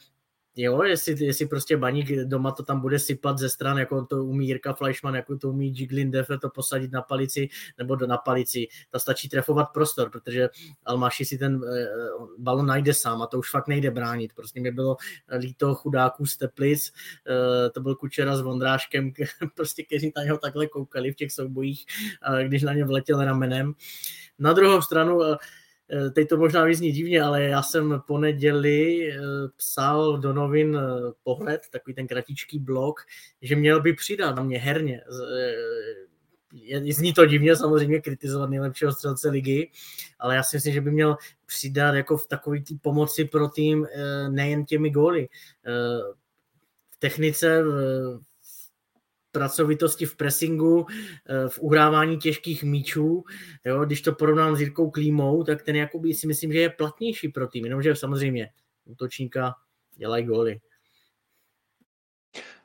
[0.57, 4.47] Jo, jestli, jestli prostě baník doma to tam bude sypat ze stran, jako to umí
[4.47, 8.67] Jirka Fleischmann, jako to umí Jiglin Defe, to posadit na palici, nebo do, na palici,
[8.89, 10.49] ta stačí trefovat prostor, protože
[10.85, 11.87] Almaši si ten e,
[12.37, 14.33] balon najde sám a to už fakt nejde bránit.
[14.33, 14.97] Prostě mi bylo
[15.37, 16.91] líto chudáků z Teplic,
[17.27, 19.11] e, to byl Kučera s Vondráškem,
[19.55, 21.85] prostě kteří na něho takhle koukali v těch soubojích,
[22.39, 23.73] e, když na ně vletěl ramenem.
[24.39, 25.37] Na druhou stranu, e,
[26.13, 29.19] teď to možná vyzní divně, ale já jsem po neděli eh,
[29.57, 33.01] psal do novin eh, pohled, takový ten kratičký blok,
[33.41, 35.01] že měl by přidat na mě herně.
[36.91, 39.71] Zní to divně samozřejmě kritizovat nejlepšího střelce ligy,
[40.19, 43.87] ale já si myslím, že by měl přidat jako v takové pomoci pro tým
[44.29, 45.27] nejen těmi góly.
[46.91, 47.63] V technice,
[49.39, 53.23] pracovitosti v pressingu, eh, v uhrávání těžkých míčů.
[53.65, 57.29] Jo, když to porovnám s Jirkou Klímou, tak ten jakoby si myslím, že je platnější
[57.29, 58.49] pro tým, jenomže samozřejmě
[58.85, 59.53] útočníka
[59.97, 60.59] dělají góly.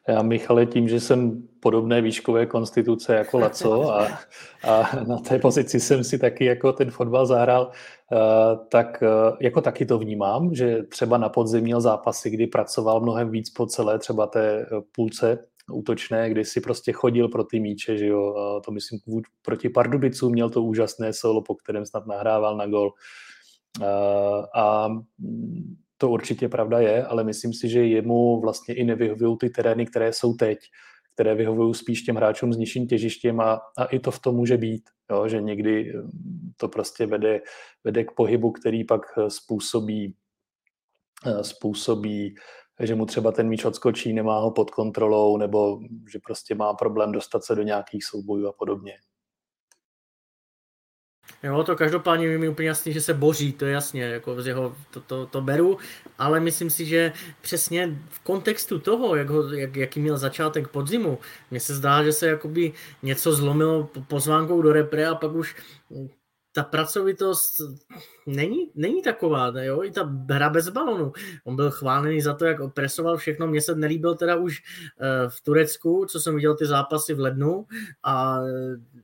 [0.09, 4.19] Já, Michale, tím, že jsem podobné výškové konstituce jako Laco a,
[4.65, 7.71] a na té pozici jsem si taky jako ten fotbal zahrál,
[8.13, 8.17] eh,
[8.69, 13.31] tak eh, jako taky to vnímám, že třeba na podzim měl zápasy, kdy pracoval mnohem
[13.31, 18.07] víc po celé třeba té půlce útočné, kdy si prostě chodil pro ty míče, že
[18.07, 18.99] jo, a to myslím
[19.43, 22.91] proti Pardubicům měl to úžasné solo, po kterém snad nahrával na gol.
[24.55, 24.89] A
[25.99, 30.13] to určitě pravda je, ale myslím si, že jemu vlastně i nevyhovují ty terény, které
[30.13, 30.59] jsou teď,
[31.15, 34.57] které vyhovují spíš těm hráčům s nižším těžištěm a, a i to v tom může
[34.57, 35.93] být, jo, že někdy
[36.57, 37.41] to prostě vede,
[37.85, 40.15] vede k pohybu, který pak způsobí,
[41.43, 42.35] způsobí
[42.87, 45.81] že mu třeba ten míč odskočí, nemá ho pod kontrolou, nebo
[46.13, 48.93] že prostě má problém dostat se do nějakých soubojů a podobně.
[51.43, 54.77] Jo, to každopádně mi úplně jasný, že se boří, to je jasně, jako z jeho,
[54.91, 55.79] to, to, to beru,
[56.19, 61.19] ale myslím si, že přesně v kontextu toho, jak ho, jak, jaký měl začátek podzimu,
[61.51, 65.57] mně se zdá, že se jakoby něco zlomilo pozvánkou do repre a pak už
[66.53, 67.55] ta pracovitost
[68.37, 69.85] není, není taková, ne, jo?
[69.85, 71.13] i ta hra bez balonu.
[71.45, 73.47] On byl chválený za to, jak presoval všechno.
[73.47, 77.67] Mně se nelíbil teda už uh, v Turecku, co jsem viděl ty zápasy v lednu
[78.05, 78.41] a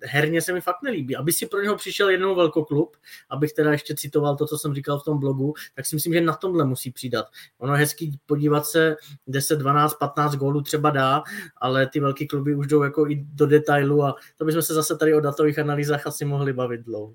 [0.03, 1.17] herně se mi fakt nelíbí.
[1.17, 2.97] Aby si pro něho přišel jednou velkoklub,
[3.31, 6.21] abych teda ještě citoval to, co jsem říkal v tom blogu, tak si myslím, že
[6.21, 7.27] na tomhle musí přidat.
[7.59, 8.97] Ono je hezký podívat se
[9.27, 11.23] 10, 12, 15 gólů třeba dá,
[11.57, 14.97] ale ty velké kluby už jdou jako i do detailu a to bychom se zase
[14.97, 17.15] tady o datových analýzách asi mohli bavit dlouho.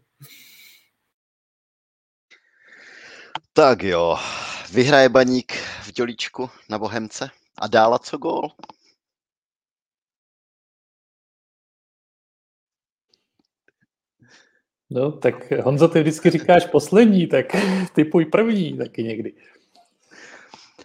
[3.53, 4.17] Tak jo,
[4.73, 5.53] vyhraje baník
[5.83, 8.51] v dělíčku na Bohemce a dála co gól?
[14.89, 17.45] No, tak Honzo, ty vždycky říkáš poslední, tak
[17.95, 19.33] typuj první taky někdy.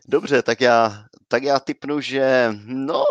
[0.08, 3.04] Dobře, tak já, tak já typnu, že no,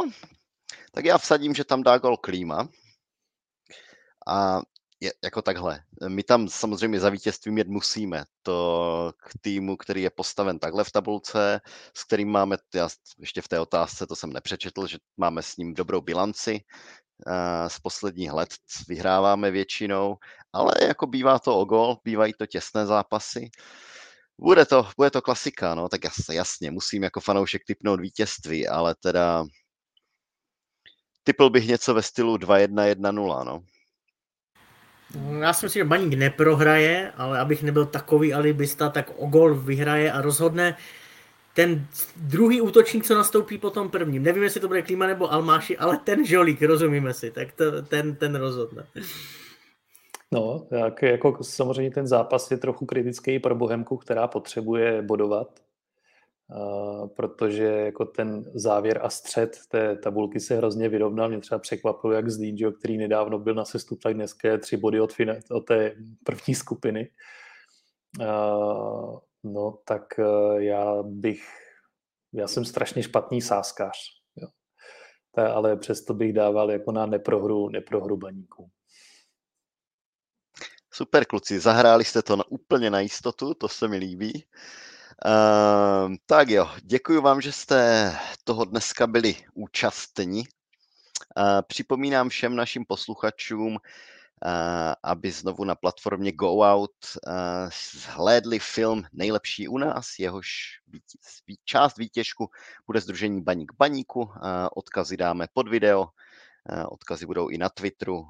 [0.92, 2.70] tak já vsadím, že tam dá gol Klíma.
[4.28, 4.62] A
[5.00, 5.80] je, jako takhle.
[6.08, 8.24] My tam samozřejmě za vítězstvím jet musíme.
[8.44, 11.62] To k týmu, který je postaven takhle v tabulce,
[11.98, 12.90] s kterým máme, já
[13.20, 16.60] ještě v té otázce, to jsem nepřečetl, že máme s ním dobrou bilanci,
[17.68, 18.50] z posledních let
[18.88, 20.16] vyhráváme většinou,
[20.54, 23.50] ale jako bývá to o gol, bývají to těsné zápasy.
[24.42, 28.96] Bude to, bude to klasika, no, tak jasně, jasně, musím jako fanoušek typnout vítězství, ale
[28.96, 29.46] teda
[31.24, 33.64] typl bych něco ve stylu 2-1-1-0, no.
[35.40, 40.12] Já si myslím, že Baník neprohraje, ale abych nebyl takový alibista, tak o gol vyhraje
[40.12, 40.78] a rozhodne
[41.54, 44.24] ten druhý útočník, co nastoupí po tom prvním.
[44.24, 48.16] Nevím, jestli to bude Klima nebo Almáši, ale ten žolík, rozumíme si, tak to, ten,
[48.16, 48.86] ten rozhodne.
[50.32, 55.48] No, tak jako samozřejmě ten zápas je trochu kritický pro Bohemku, která potřebuje bodovat,
[57.16, 61.30] protože jako ten závěr a střed té tabulky se hrozně vyrovnal.
[61.30, 65.00] Mě třeba překvapilo, jak Zlín, který nedávno byl na sestup, tak dneska je tři body
[65.00, 67.12] od, fina- od té první skupiny.
[69.44, 71.44] No, tak uh, já bych,
[72.34, 73.98] já jsem strašně špatný sáskář,
[74.36, 74.48] jo.
[75.32, 78.70] Ta, ale přesto bych dával jako na neprohru, neprohru baníků.
[80.94, 84.46] Super kluci, zahráli jste to na, úplně na jistotu, to se mi líbí.
[85.26, 88.12] Uh, tak jo, děkuji vám, že jste
[88.44, 90.40] toho dneska byli účastní.
[90.40, 93.80] Uh, připomínám všem našim posluchačům, uh,
[95.04, 96.92] aby znovu na platformě Go Out
[97.94, 100.48] zhlédli film Nejlepší u nás, jehož
[101.66, 102.50] část výtěžku
[102.88, 104.30] bude Združení Baník Baníku.
[104.76, 106.08] Odkazy dáme pod video,
[106.90, 108.26] odkazy budou i na Twitteru,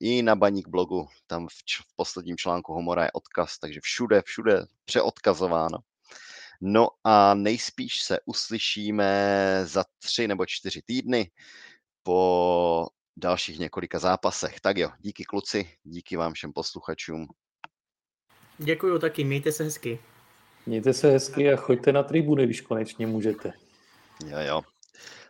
[0.00, 1.08] i na Baník blogu.
[1.26, 5.78] Tam v, č- v posledním článku Homora je odkaz, takže všude, všude přeodkazováno.
[6.60, 11.30] No a nejspíš se uslyšíme za tři nebo čtyři týdny
[12.02, 14.60] po dalších několika zápasech.
[14.60, 17.26] Tak jo, díky kluci, díky vám všem posluchačům.
[18.58, 20.00] Děkuju taky, mějte se hezky.
[20.66, 23.52] Mějte se hezky a choďte na tribuny, když konečně můžete.
[24.26, 24.62] Jo, jo.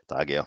[0.06, 0.44] Tak jo.